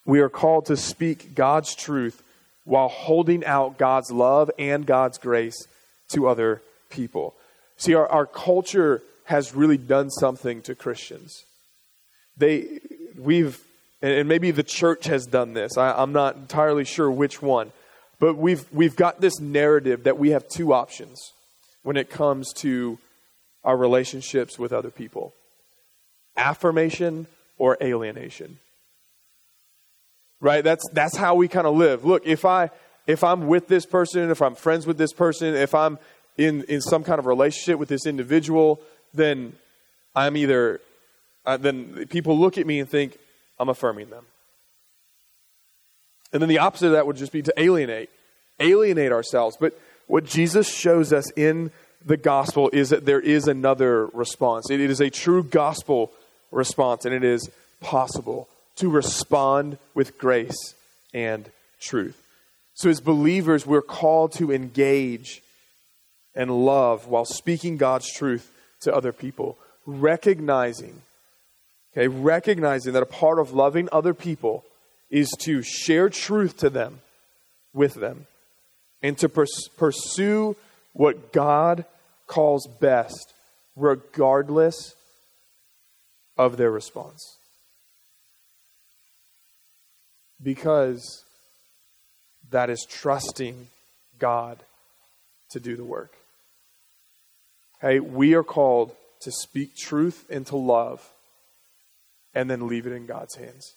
We 0.07 0.21
are 0.21 0.29
called 0.29 0.65
to 0.67 0.77
speak 0.77 1.35
God's 1.35 1.75
truth 1.75 2.23
while 2.63 2.87
holding 2.87 3.45
out 3.45 3.77
God's 3.77 4.09
love 4.09 4.49
and 4.57 4.85
God's 4.85 5.17
grace 5.17 5.67
to 6.13 6.27
other 6.27 6.61
people. 6.89 7.35
See, 7.75 7.93
our, 7.93 8.07
our 8.07 8.25
culture 8.25 9.03
has 9.25 9.53
really 9.53 9.77
done 9.77 10.09
something 10.09 10.61
to 10.61 10.75
Christians. 10.75 11.43
They, 12.37 12.79
we've, 13.17 13.61
and 14.01 14.29
maybe 14.29 14.51
the 14.51 14.63
church 14.63 15.07
has 15.07 15.25
done 15.25 15.53
this. 15.53 15.77
I, 15.77 15.91
I'm 15.91 16.13
not 16.13 16.37
entirely 16.37 16.85
sure 16.85 17.11
which 17.11 17.41
one. 17.41 17.73
But 18.17 18.35
we've, 18.35 18.65
we've 18.71 18.95
got 18.95 19.19
this 19.19 19.41
narrative 19.41 20.05
that 20.05 20.17
we 20.17 20.29
have 20.29 20.47
two 20.47 20.73
options 20.73 21.33
when 21.83 21.97
it 21.97 22.09
comes 22.09 22.53
to 22.53 22.97
our 23.65 23.75
relationships 23.75 24.57
with 24.57 24.71
other 24.71 24.89
people 24.89 25.33
affirmation 26.37 27.27
or 27.57 27.77
alienation. 27.81 28.59
Right? 30.39 30.63
That's 30.63 30.87
that's 30.93 31.17
how 31.17 31.35
we 31.35 31.47
kind 31.47 31.65
of 31.67 31.75
live. 31.75 32.05
Look, 32.05 32.25
if 32.25 32.45
I 32.45 32.69
if 33.07 33.23
I'm 33.23 33.47
with 33.47 33.67
this 33.67 33.85
person, 33.85 34.29
if 34.29 34.41
I'm 34.41 34.55
friends 34.55 34.85
with 34.85 34.97
this 34.97 35.13
person, 35.13 35.55
if 35.55 35.73
I'm 35.73 35.97
in 36.37 36.63
in 36.63 36.81
some 36.81 37.03
kind 37.03 37.19
of 37.19 37.25
relationship 37.25 37.79
with 37.79 37.89
this 37.89 38.05
individual, 38.05 38.79
then 39.13 39.53
I'm 40.15 40.37
either 40.37 40.81
uh, 41.45 41.57
then 41.57 42.05
people 42.07 42.37
look 42.37 42.57
at 42.57 42.67
me 42.67 42.79
and 42.79 42.89
think 42.89 43.17
I'm 43.59 43.69
affirming 43.69 44.09
them. 44.09 44.25
And 46.33 46.41
then 46.41 46.49
the 46.49 46.59
opposite 46.59 46.87
of 46.87 46.91
that 46.93 47.07
would 47.07 47.15
just 47.15 47.31
be 47.31 47.41
to 47.41 47.53
alienate, 47.57 48.09
alienate 48.59 49.13
ourselves. 49.13 49.57
But 49.59 49.79
what 50.07 50.25
Jesus 50.25 50.69
shows 50.69 51.13
us 51.13 51.31
in 51.31 51.71
the 52.05 52.17
gospel 52.17 52.69
is 52.73 52.89
that 52.89 53.05
there 53.05 53.19
is 53.19 53.47
another 53.47 54.07
response. 54.07 54.69
It 54.69 54.81
is 54.81 54.99
a 54.99 55.09
true 55.09 55.43
gospel 55.43 56.11
response, 56.51 57.05
and 57.05 57.13
it 57.13 57.23
is 57.23 57.49
possible 57.79 58.49
to 58.77 58.89
respond 58.89 59.77
with 59.93 60.17
grace 60.17 60.75
and 61.13 61.49
truth. 61.79 62.21
So, 62.73 62.89
as 62.89 63.01
believers, 63.01 63.65
we're 63.65 63.81
called 63.81 64.33
to 64.33 64.51
engage 64.51 65.41
and 66.35 66.65
love 66.65 67.07
while 67.07 67.25
speaking 67.25 67.77
God's 67.77 68.11
truth 68.11 68.51
to 68.81 68.93
other 68.93 69.11
people, 69.11 69.57
recognizing, 69.85 71.01
okay, 71.91 72.07
recognizing 72.07 72.93
that 72.93 73.01
a 73.01 73.07
part 73.07 73.39
of 73.39 73.51
loving 73.51 73.89
other 73.91 74.13
people 74.13 74.63
is 75.09 75.29
to 75.39 75.63
share 75.63 76.09
truth 76.09 76.57
to 76.57 76.69
them, 76.69 77.01
with 77.73 77.95
them, 77.95 78.27
and 79.01 79.17
to 79.17 79.27
pers- 79.27 79.69
pursue 79.77 80.55
what 80.93 81.33
God 81.33 81.85
calls 82.27 82.67
best, 82.79 83.33
regardless 83.75 84.93
of 86.37 86.57
their 86.57 86.69
response. 86.69 87.36
Because 90.41 91.23
that 92.51 92.69
is 92.69 92.85
trusting 92.89 93.67
God 94.19 94.59
to 95.51 95.59
do 95.59 95.75
the 95.75 95.83
work. 95.83 96.13
Hey, 97.81 97.99
we 97.99 98.33
are 98.33 98.43
called 98.43 98.95
to 99.21 99.31
speak 99.31 99.75
truth 99.75 100.25
into 100.29 100.55
love 100.55 101.07
and 102.33 102.49
then 102.49 102.67
leave 102.67 102.87
it 102.87 102.93
in 102.93 103.05
God's 103.05 103.35
hands. 103.35 103.73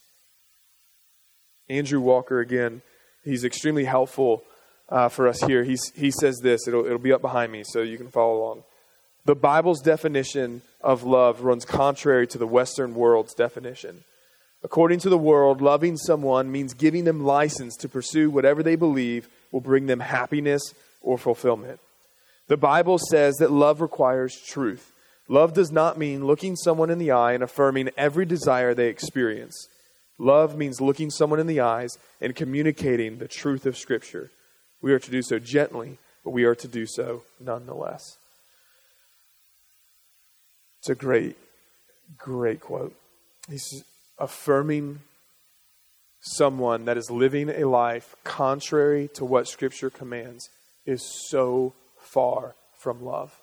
Andrew 1.68 2.00
Walker, 2.00 2.40
again, 2.40 2.82
he's 3.24 3.44
extremely 3.44 3.84
helpful 3.84 4.42
uh, 4.88 5.08
for 5.08 5.28
us 5.28 5.40
here. 5.42 5.64
He's, 5.64 5.92
he 5.94 6.10
says 6.10 6.40
this, 6.42 6.66
it'll, 6.66 6.84
it'll 6.84 6.98
be 6.98 7.12
up 7.12 7.22
behind 7.22 7.52
me 7.52 7.62
so 7.64 7.82
you 7.82 7.96
can 7.96 8.10
follow 8.10 8.38
along. 8.38 8.64
The 9.24 9.34
Bible's 9.34 9.80
definition 9.80 10.62
of 10.80 11.04
love 11.04 11.42
runs 11.42 11.64
contrary 11.64 12.26
to 12.28 12.38
the 12.38 12.46
Western 12.46 12.94
world's 12.94 13.34
definition. 13.34 14.04
According 14.62 14.98
to 15.00 15.08
the 15.08 15.18
world, 15.18 15.62
loving 15.62 15.96
someone 15.96 16.52
means 16.52 16.74
giving 16.74 17.04
them 17.04 17.24
license 17.24 17.76
to 17.76 17.88
pursue 17.88 18.30
whatever 18.30 18.62
they 18.62 18.76
believe 18.76 19.28
will 19.50 19.60
bring 19.60 19.86
them 19.86 20.00
happiness 20.00 20.74
or 21.00 21.16
fulfillment. 21.16 21.80
The 22.48 22.56
Bible 22.56 22.98
says 22.98 23.36
that 23.36 23.50
love 23.50 23.80
requires 23.80 24.40
truth. 24.40 24.92
Love 25.28 25.54
does 25.54 25.70
not 25.70 25.96
mean 25.96 26.26
looking 26.26 26.56
someone 26.56 26.90
in 26.90 26.98
the 26.98 27.12
eye 27.12 27.32
and 27.32 27.42
affirming 27.42 27.90
every 27.96 28.26
desire 28.26 28.74
they 28.74 28.88
experience. 28.88 29.68
Love 30.18 30.56
means 30.56 30.80
looking 30.80 31.08
someone 31.10 31.40
in 31.40 31.46
the 31.46 31.60
eyes 31.60 31.96
and 32.20 32.36
communicating 32.36 33.18
the 33.18 33.28
truth 33.28 33.64
of 33.64 33.78
Scripture. 33.78 34.30
We 34.82 34.92
are 34.92 34.98
to 34.98 35.10
do 35.10 35.22
so 35.22 35.38
gently, 35.38 35.98
but 36.24 36.32
we 36.32 36.44
are 36.44 36.54
to 36.56 36.68
do 36.68 36.84
so 36.84 37.22
nonetheless. 37.38 38.18
It's 40.80 40.90
a 40.90 40.94
great, 40.94 41.36
great 42.18 42.60
quote. 42.60 42.94
He's 43.48 43.84
affirming 44.20 45.00
someone 46.20 46.84
that 46.84 46.98
is 46.98 47.10
living 47.10 47.48
a 47.48 47.64
life 47.64 48.14
contrary 48.24 49.08
to 49.14 49.24
what 49.24 49.48
Scripture 49.48 49.90
commands 49.90 50.50
is 50.86 51.02
so 51.28 51.72
far 51.98 52.54
from 52.78 53.02
love. 53.04 53.40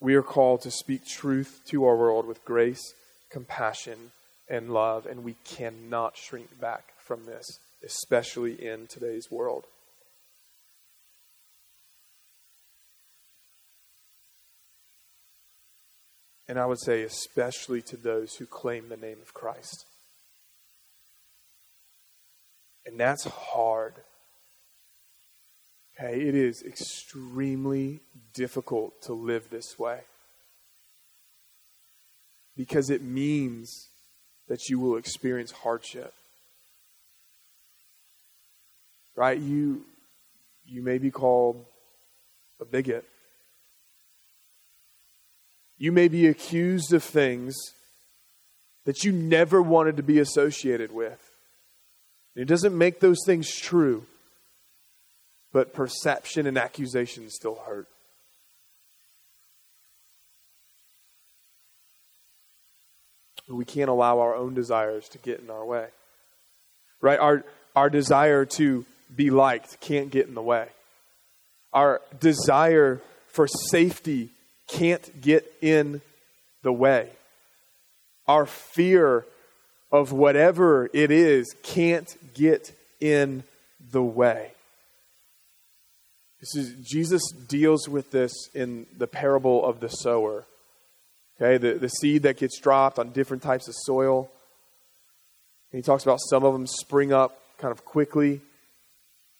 We 0.00 0.14
are 0.14 0.22
called 0.22 0.62
to 0.62 0.70
speak 0.70 1.06
truth 1.06 1.60
to 1.68 1.84
our 1.84 1.96
world 1.96 2.26
with 2.26 2.44
grace 2.44 2.94
compassion, 3.30 4.12
and 4.48 4.72
love, 4.72 5.06
and 5.06 5.24
we 5.24 5.36
cannot 5.44 6.16
shrink 6.16 6.58
back 6.60 6.92
from 6.96 7.26
this, 7.26 7.58
especially 7.84 8.52
in 8.64 8.86
today's 8.86 9.30
world. 9.30 9.64
And 16.48 16.58
I 16.58 16.64
would 16.64 16.80
say, 16.80 17.02
especially 17.02 17.82
to 17.82 17.96
those 17.96 18.36
who 18.36 18.46
claim 18.46 18.88
the 18.88 18.96
name 18.96 19.18
of 19.20 19.34
Christ. 19.34 19.84
And 22.86 22.98
that's 22.98 23.24
hard. 23.24 23.94
Okay, 26.00 26.22
it 26.22 26.34
is 26.34 26.62
extremely 26.62 28.00
difficult 28.32 29.02
to 29.02 29.12
live 29.12 29.50
this 29.50 29.78
way 29.78 30.00
because 32.56 32.88
it 32.88 33.02
means 33.02 33.88
that 34.48 34.68
you 34.68 34.78
will 34.78 34.96
experience 34.96 35.50
hardship. 35.50 36.14
Right? 39.14 39.38
You 39.38 39.84
you 40.64 40.82
may 40.82 40.98
be 40.98 41.10
called 41.10 41.64
a 42.60 42.64
bigot. 42.64 43.04
You 45.78 45.92
may 45.92 46.08
be 46.08 46.26
accused 46.26 46.92
of 46.92 47.04
things 47.04 47.56
that 48.84 49.04
you 49.04 49.12
never 49.12 49.62
wanted 49.62 49.96
to 49.96 50.02
be 50.02 50.18
associated 50.18 50.92
with. 50.92 51.20
It 52.34 52.46
doesn't 52.46 52.76
make 52.76 53.00
those 53.00 53.18
things 53.24 53.54
true, 53.54 54.04
but 55.52 55.72
perception 55.72 56.46
and 56.46 56.58
accusation 56.58 57.30
still 57.30 57.56
hurt. 57.66 57.86
we 63.48 63.64
can't 63.64 63.88
allow 63.88 64.20
our 64.20 64.34
own 64.34 64.54
desires 64.54 65.08
to 65.08 65.18
get 65.18 65.40
in 65.40 65.50
our 65.50 65.64
way. 65.64 65.86
Right? 67.00 67.18
Our, 67.18 67.44
our 67.74 67.90
desire 67.90 68.44
to 68.44 68.84
be 69.14 69.30
liked 69.30 69.80
can't 69.80 70.10
get 70.10 70.26
in 70.26 70.34
the 70.34 70.42
way. 70.42 70.68
Our 71.72 72.00
desire 72.20 73.00
for 73.28 73.46
safety 73.70 74.30
can't 74.68 75.20
get 75.20 75.50
in 75.60 76.00
the 76.62 76.72
way. 76.72 77.08
Our 78.26 78.46
fear 78.46 79.24
of 79.90 80.12
whatever 80.12 80.90
it 80.92 81.10
is 81.10 81.54
can't 81.62 82.14
get 82.34 82.72
in 83.00 83.42
the 83.90 84.02
way. 84.02 84.52
This 86.40 86.54
is, 86.54 86.74
Jesus 86.86 87.22
deals 87.32 87.88
with 87.88 88.10
this 88.10 88.32
in 88.54 88.86
the 88.96 89.06
parable 89.06 89.64
of 89.64 89.80
the 89.80 89.88
sower. 89.88 90.44
Okay, 91.40 91.56
the, 91.56 91.78
the 91.78 91.88
seed 91.88 92.22
that 92.24 92.36
gets 92.36 92.60
dropped 92.60 92.98
on 92.98 93.10
different 93.10 93.42
types 93.42 93.66
of 93.68 93.74
soil. 93.76 94.30
And 95.72 95.78
he 95.78 95.82
talks 95.82 96.02
about 96.02 96.20
some 96.28 96.44
of 96.44 96.52
them 96.52 96.66
spring 96.66 97.12
up 97.12 97.40
kind 97.58 97.72
of 97.72 97.84
quickly, 97.84 98.40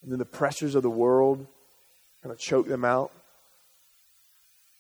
and 0.03 0.11
then 0.11 0.19
the 0.19 0.25
pressures 0.25 0.75
of 0.75 0.83
the 0.83 0.91
world 0.91 1.47
kind 2.23 2.33
of 2.33 2.39
choke 2.39 2.67
them 2.67 2.85
out. 2.85 3.13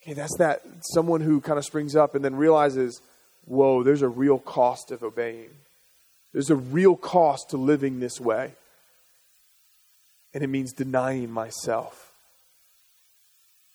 Okay, 0.08 0.14
that's 0.14 0.38
that 0.38 0.62
someone 0.80 1.20
who 1.20 1.38
kind 1.42 1.58
of 1.58 1.66
springs 1.66 1.94
up 1.94 2.14
and 2.14 2.24
then 2.24 2.34
realizes, 2.34 3.02
whoa, 3.44 3.82
there's 3.82 4.00
a 4.00 4.08
real 4.08 4.38
cost 4.38 4.90
of 4.90 5.02
obeying. 5.02 5.50
There's 6.32 6.48
a 6.48 6.56
real 6.56 6.96
cost 6.96 7.50
to 7.50 7.58
living 7.58 8.00
this 8.00 8.18
way. 8.18 8.54
And 10.32 10.42
it 10.42 10.46
means 10.46 10.72
denying 10.72 11.30
myself. 11.30 12.12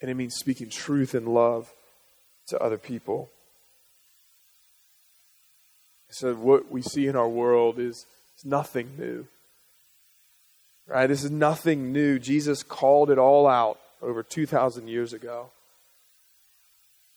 And 0.01 0.09
it 0.09 0.15
means 0.15 0.33
speaking 0.33 0.71
truth 0.71 1.13
and 1.13 1.27
love 1.27 1.71
to 2.47 2.57
other 2.59 2.79
people. 2.79 3.29
So, 6.09 6.33
what 6.33 6.71
we 6.71 6.81
see 6.81 7.05
in 7.05 7.15
our 7.15 7.29
world 7.29 7.77
is, 7.77 8.07
is 8.37 8.43
nothing 8.43 8.89
new. 8.97 9.27
Right? 10.87 11.05
This 11.05 11.23
is 11.23 11.29
nothing 11.29 11.93
new. 11.93 12.17
Jesus 12.17 12.63
called 12.63 13.11
it 13.11 13.19
all 13.19 13.45
out 13.45 13.79
over 14.01 14.23
2,000 14.23 14.87
years 14.87 15.13
ago. 15.13 15.51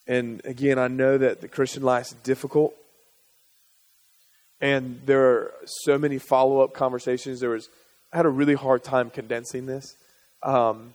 And 0.06 0.40
again, 0.44 0.78
I 0.78 0.88
know 0.88 1.18
that 1.18 1.40
the 1.40 1.48
Christian 1.48 1.82
life 1.82 2.06
is 2.06 2.12
difficult. 2.22 2.74
And 4.60 5.00
there 5.04 5.24
are 5.24 5.52
so 5.84 5.98
many 5.98 6.18
follow 6.18 6.60
up 6.60 6.72
conversations. 6.72 7.40
There 7.40 7.50
was, 7.50 7.68
I 8.12 8.16
had 8.16 8.26
a 8.26 8.30
really 8.30 8.54
hard 8.54 8.84
time 8.84 9.10
condensing 9.10 9.66
this. 9.66 9.96
Um, 10.42 10.94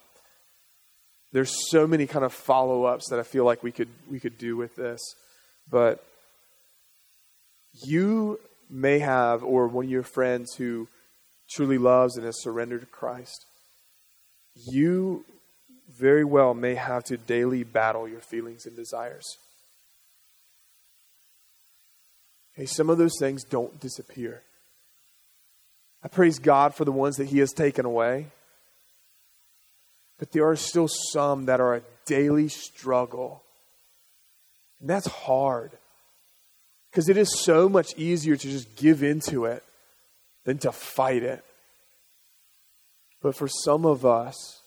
there's 1.32 1.70
so 1.70 1.88
many 1.88 2.08
kind 2.08 2.26
of 2.26 2.34
follow 2.34 2.84
ups 2.86 3.10
that 3.10 3.20
I 3.20 3.24
feel 3.24 3.46
like 3.46 3.64
we 3.64 3.72
could 3.72 3.88
we 4.10 4.20
could 4.20 4.38
do 4.38 4.58
with 4.58 4.76
this, 4.76 5.00
but 5.70 6.04
you 7.86 8.40
may 8.70 9.00
have, 9.00 9.44
or 9.44 9.68
one 9.68 9.86
of 9.86 9.92
your 9.92 10.04
friends 10.04 10.56
who 10.56 10.88
truly 11.50 11.78
loves 11.78 12.18
and 12.18 12.26
has 12.26 12.42
surrendered 12.42 12.82
to 12.82 12.88
Christ, 12.88 13.46
you 14.56 15.26
very 15.98 16.24
well 16.24 16.54
may 16.54 16.76
have 16.76 17.04
to 17.06 17.18
daily 17.18 17.64
battle 17.64 18.08
your 18.08 18.22
feelings 18.22 18.66
and 18.66 18.76
desires. 18.76 19.38
Okay, 22.54 22.66
some 22.66 22.90
of 22.90 22.98
those 22.98 23.18
things 23.20 23.44
don't 23.44 23.80
disappear. 23.80 24.42
I 26.04 26.08
praise 26.08 26.40
God 26.40 26.74
for 26.74 26.86
the 26.86 26.92
ones 26.92 27.18
that 27.18 27.28
He 27.28 27.40
has 27.40 27.52
taken 27.52 27.86
away. 27.86 28.28
But 30.18 30.32
there 30.32 30.48
are 30.48 30.56
still 30.56 30.88
some 30.88 31.46
that 31.46 31.60
are 31.60 31.76
a 31.76 31.82
daily 32.06 32.48
struggle. 32.48 33.44
And 34.80 34.90
that's 34.90 35.08
hard. 35.08 35.72
Because 36.92 37.10
it 37.10 37.18
is 37.18 37.44
so 37.44 37.70
much 37.70 37.96
easier 37.98 38.36
to 38.36 38.48
just 38.48 38.76
give 38.76 39.02
into 39.02 39.46
it 39.46 39.64
than 40.44 40.58
to 40.60 40.72
fight 40.72 41.24
it. 41.24 41.44
But 43.22 43.36
for 43.36 43.48
some 43.48 43.86
of 43.86 44.06
us, 44.06 44.61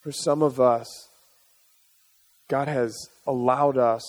for 0.00 0.12
some 0.12 0.42
of 0.42 0.60
us, 0.60 1.08
God 2.48 2.68
has 2.68 2.96
allowed 3.26 3.78
us 3.78 4.02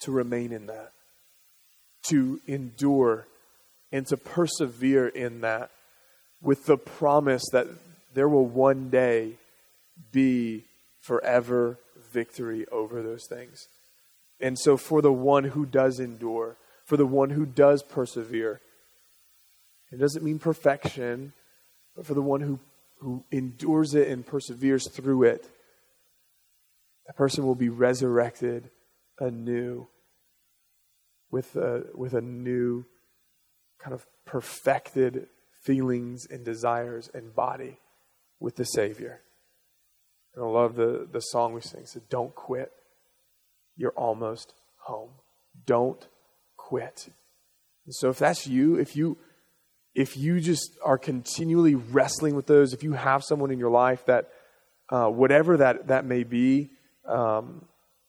to 0.00 0.10
remain 0.10 0.52
in 0.52 0.66
that, 0.66 0.92
to 2.08 2.40
endure, 2.46 3.26
and 3.92 4.06
to 4.08 4.16
persevere 4.16 5.06
in 5.08 5.42
that 5.42 5.70
with 6.40 6.66
the 6.66 6.76
promise 6.76 7.44
that 7.52 7.68
there 8.14 8.28
will 8.28 8.46
one 8.46 8.90
day 8.90 9.34
be 10.10 10.64
forever 11.00 11.78
victory 12.12 12.66
over 12.72 13.02
those 13.02 13.26
things. 13.28 13.68
And 14.40 14.58
so, 14.58 14.76
for 14.76 15.00
the 15.00 15.12
one 15.12 15.44
who 15.44 15.64
does 15.64 16.00
endure, 16.00 16.56
for 16.84 16.96
the 16.96 17.06
one 17.06 17.30
who 17.30 17.46
does 17.46 17.82
persevere, 17.82 18.60
it 19.92 19.98
doesn't 19.98 20.24
mean 20.24 20.38
perfection, 20.38 21.32
but 21.94 22.06
for 22.06 22.14
the 22.14 22.22
one 22.22 22.40
who, 22.40 22.58
who 23.02 23.24
endures 23.32 23.94
it 23.94 24.06
and 24.06 24.24
perseveres 24.24 24.88
through 24.88 25.24
it, 25.24 25.48
that 27.06 27.16
person 27.16 27.44
will 27.44 27.56
be 27.56 27.68
resurrected 27.68 28.70
anew 29.18 29.88
with 31.32 31.56
a, 31.56 31.82
with 31.94 32.14
a 32.14 32.20
new 32.20 32.84
kind 33.80 33.92
of 33.92 34.06
perfected 34.24 35.26
feelings 35.64 36.26
and 36.30 36.44
desires 36.44 37.10
and 37.12 37.34
body 37.34 37.78
with 38.38 38.54
the 38.54 38.64
Savior. 38.64 39.20
And 40.36 40.44
I 40.44 40.48
love 40.48 40.76
the, 40.76 41.08
the 41.10 41.20
song 41.20 41.54
we 41.54 41.60
sing. 41.60 41.86
So 41.86 42.00
don't 42.08 42.34
quit. 42.36 42.70
You're 43.76 43.90
almost 43.90 44.54
home. 44.84 45.10
Don't 45.66 46.06
quit. 46.56 47.08
And 47.84 47.94
so 47.96 48.10
if 48.10 48.20
that's 48.20 48.46
you, 48.46 48.76
if 48.76 48.94
you 48.94 49.18
if 49.94 50.16
you 50.16 50.40
just 50.40 50.78
are 50.84 50.98
continually 50.98 51.74
wrestling 51.74 52.34
with 52.34 52.46
those, 52.46 52.72
if 52.72 52.82
you 52.82 52.92
have 52.92 53.22
someone 53.22 53.50
in 53.50 53.58
your 53.58 53.70
life 53.70 54.06
that 54.06 54.30
uh, 54.88 55.08
whatever 55.08 55.56
that 55.58 55.88
that 55.88 56.04
may 56.04 56.24
be, 56.24 56.70
um, 57.06 57.64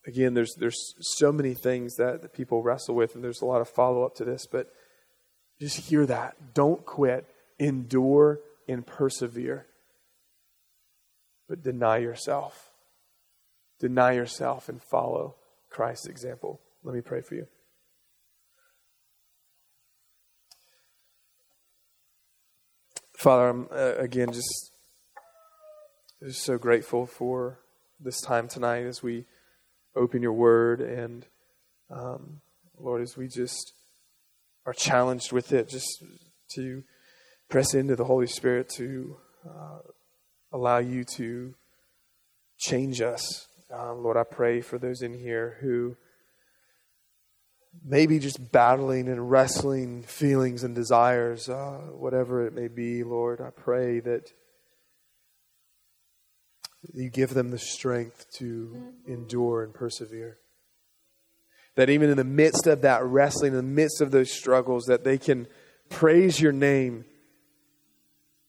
again, 0.07 0.33
there's 0.33 0.55
there's 0.55 0.95
so 0.99 1.31
many 1.31 1.53
things 1.53 1.95
that, 1.95 2.21
that 2.21 2.33
people 2.33 2.63
wrestle 2.63 2.95
with, 2.95 3.15
and 3.15 3.23
there's 3.23 3.41
a 3.41 3.45
lot 3.45 3.61
of 3.61 3.69
follow 3.69 4.03
up 4.03 4.15
to 4.15 4.25
this, 4.25 4.45
but 4.45 4.71
just 5.59 5.77
hear 5.77 6.05
that. 6.05 6.53
Don't 6.53 6.85
quit. 6.85 7.25
Endure 7.59 8.39
and 8.67 8.85
persevere. 8.85 9.67
But 11.47 11.63
deny 11.63 11.97
yourself. 11.97 12.71
Deny 13.79 14.13
yourself 14.13 14.69
and 14.69 14.81
follow 14.81 15.35
Christ's 15.69 16.07
example. 16.07 16.59
Let 16.83 16.95
me 16.95 17.01
pray 17.01 17.21
for 17.21 17.35
you. 17.35 17.47
Father, 23.23 23.47
I'm 23.47 23.69
uh, 23.71 23.93
again 23.99 24.33
just, 24.33 24.73
just 26.21 26.43
so 26.43 26.57
grateful 26.57 27.05
for 27.05 27.57
this 27.97 28.19
time 28.19 28.49
tonight 28.49 28.83
as 28.83 29.01
we 29.01 29.23
open 29.95 30.21
your 30.21 30.33
word 30.33 30.81
and 30.81 31.25
um, 31.89 32.41
Lord, 32.77 33.01
as 33.01 33.15
we 33.15 33.29
just 33.29 33.71
are 34.65 34.73
challenged 34.73 35.31
with 35.31 35.53
it, 35.53 35.69
just 35.69 36.03
to 36.55 36.83
press 37.49 37.73
into 37.73 37.95
the 37.95 38.03
Holy 38.03 38.27
Spirit 38.27 38.67
to 38.75 39.15
uh, 39.49 39.79
allow 40.51 40.79
you 40.79 41.05
to 41.15 41.55
change 42.59 42.99
us. 42.99 43.47
Um, 43.73 44.03
Lord, 44.03 44.17
I 44.17 44.23
pray 44.23 44.59
for 44.59 44.77
those 44.77 45.01
in 45.01 45.13
here 45.13 45.59
who 45.61 45.95
maybe 47.83 48.19
just 48.19 48.51
battling 48.51 49.07
and 49.07 49.29
wrestling 49.29 50.03
feelings 50.03 50.63
and 50.63 50.75
desires, 50.75 51.49
uh, 51.49 51.79
whatever 51.91 52.45
it 52.45 52.53
may 52.53 52.67
be, 52.67 53.03
Lord, 53.03 53.41
I 53.41 53.49
pray 53.49 53.99
that 54.01 54.31
you 56.93 57.09
give 57.09 57.33
them 57.33 57.49
the 57.49 57.59
strength 57.59 58.29
to 58.37 58.93
endure 59.07 59.63
and 59.63 59.73
persevere. 59.73 60.37
That 61.75 61.89
even 61.89 62.09
in 62.09 62.17
the 62.17 62.23
midst 62.23 62.67
of 62.67 62.81
that 62.81 63.03
wrestling, 63.03 63.53
in 63.53 63.57
the 63.57 63.63
midst 63.63 64.01
of 64.01 64.11
those 64.11 64.31
struggles, 64.31 64.85
that 64.85 65.03
they 65.03 65.17
can 65.17 65.47
praise 65.89 66.39
your 66.39 66.51
name, 66.51 67.05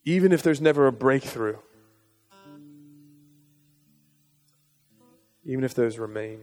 even 0.05 0.33
if 0.33 0.43
there's 0.43 0.61
never 0.61 0.87
a 0.87 0.93
breakthrough. 0.93 1.57
Even 5.47 5.65
if 5.65 5.75
those 5.75 5.99
remain 5.99 6.41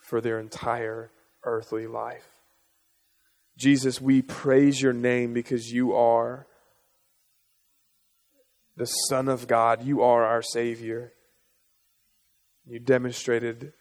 for 0.00 0.20
their 0.20 0.38
entire 0.38 1.10
earthly 1.48 1.86
life. 1.86 2.28
Jesus, 3.56 4.00
we 4.00 4.22
praise 4.22 4.80
your 4.80 4.92
name 4.92 5.32
because 5.34 5.72
you 5.72 5.92
are 5.92 6.46
the 8.76 8.86
Son 8.86 9.28
of 9.28 9.48
God. 9.48 9.82
You 9.82 10.02
are 10.02 10.24
our 10.24 10.42
Savior. 10.42 11.12
You 12.64 12.78
demonstrated 12.78 13.72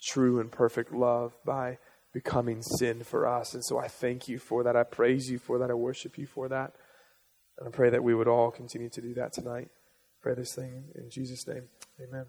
true 0.00 0.38
and 0.38 0.52
perfect 0.52 0.92
love 0.92 1.36
by 1.44 1.78
becoming 2.12 2.62
sin 2.62 3.02
for 3.02 3.26
us. 3.26 3.54
And 3.54 3.64
so 3.64 3.78
I 3.78 3.88
thank 3.88 4.28
you 4.28 4.38
for 4.38 4.62
that. 4.62 4.76
I 4.76 4.84
praise 4.84 5.28
you 5.28 5.38
for 5.38 5.58
that. 5.58 5.70
I 5.70 5.74
worship 5.74 6.16
you 6.16 6.26
for 6.26 6.48
that. 6.48 6.74
And 7.58 7.68
I 7.68 7.70
pray 7.70 7.90
that 7.90 8.04
we 8.04 8.14
would 8.14 8.28
all 8.28 8.50
continue 8.50 8.88
to 8.90 9.00
do 9.00 9.14
that 9.14 9.32
tonight. 9.32 9.68
Pray 10.22 10.34
this 10.34 10.54
thing 10.54 10.84
in 10.94 11.10
Jesus' 11.10 11.46
name. 11.46 11.64
Amen. 12.00 12.26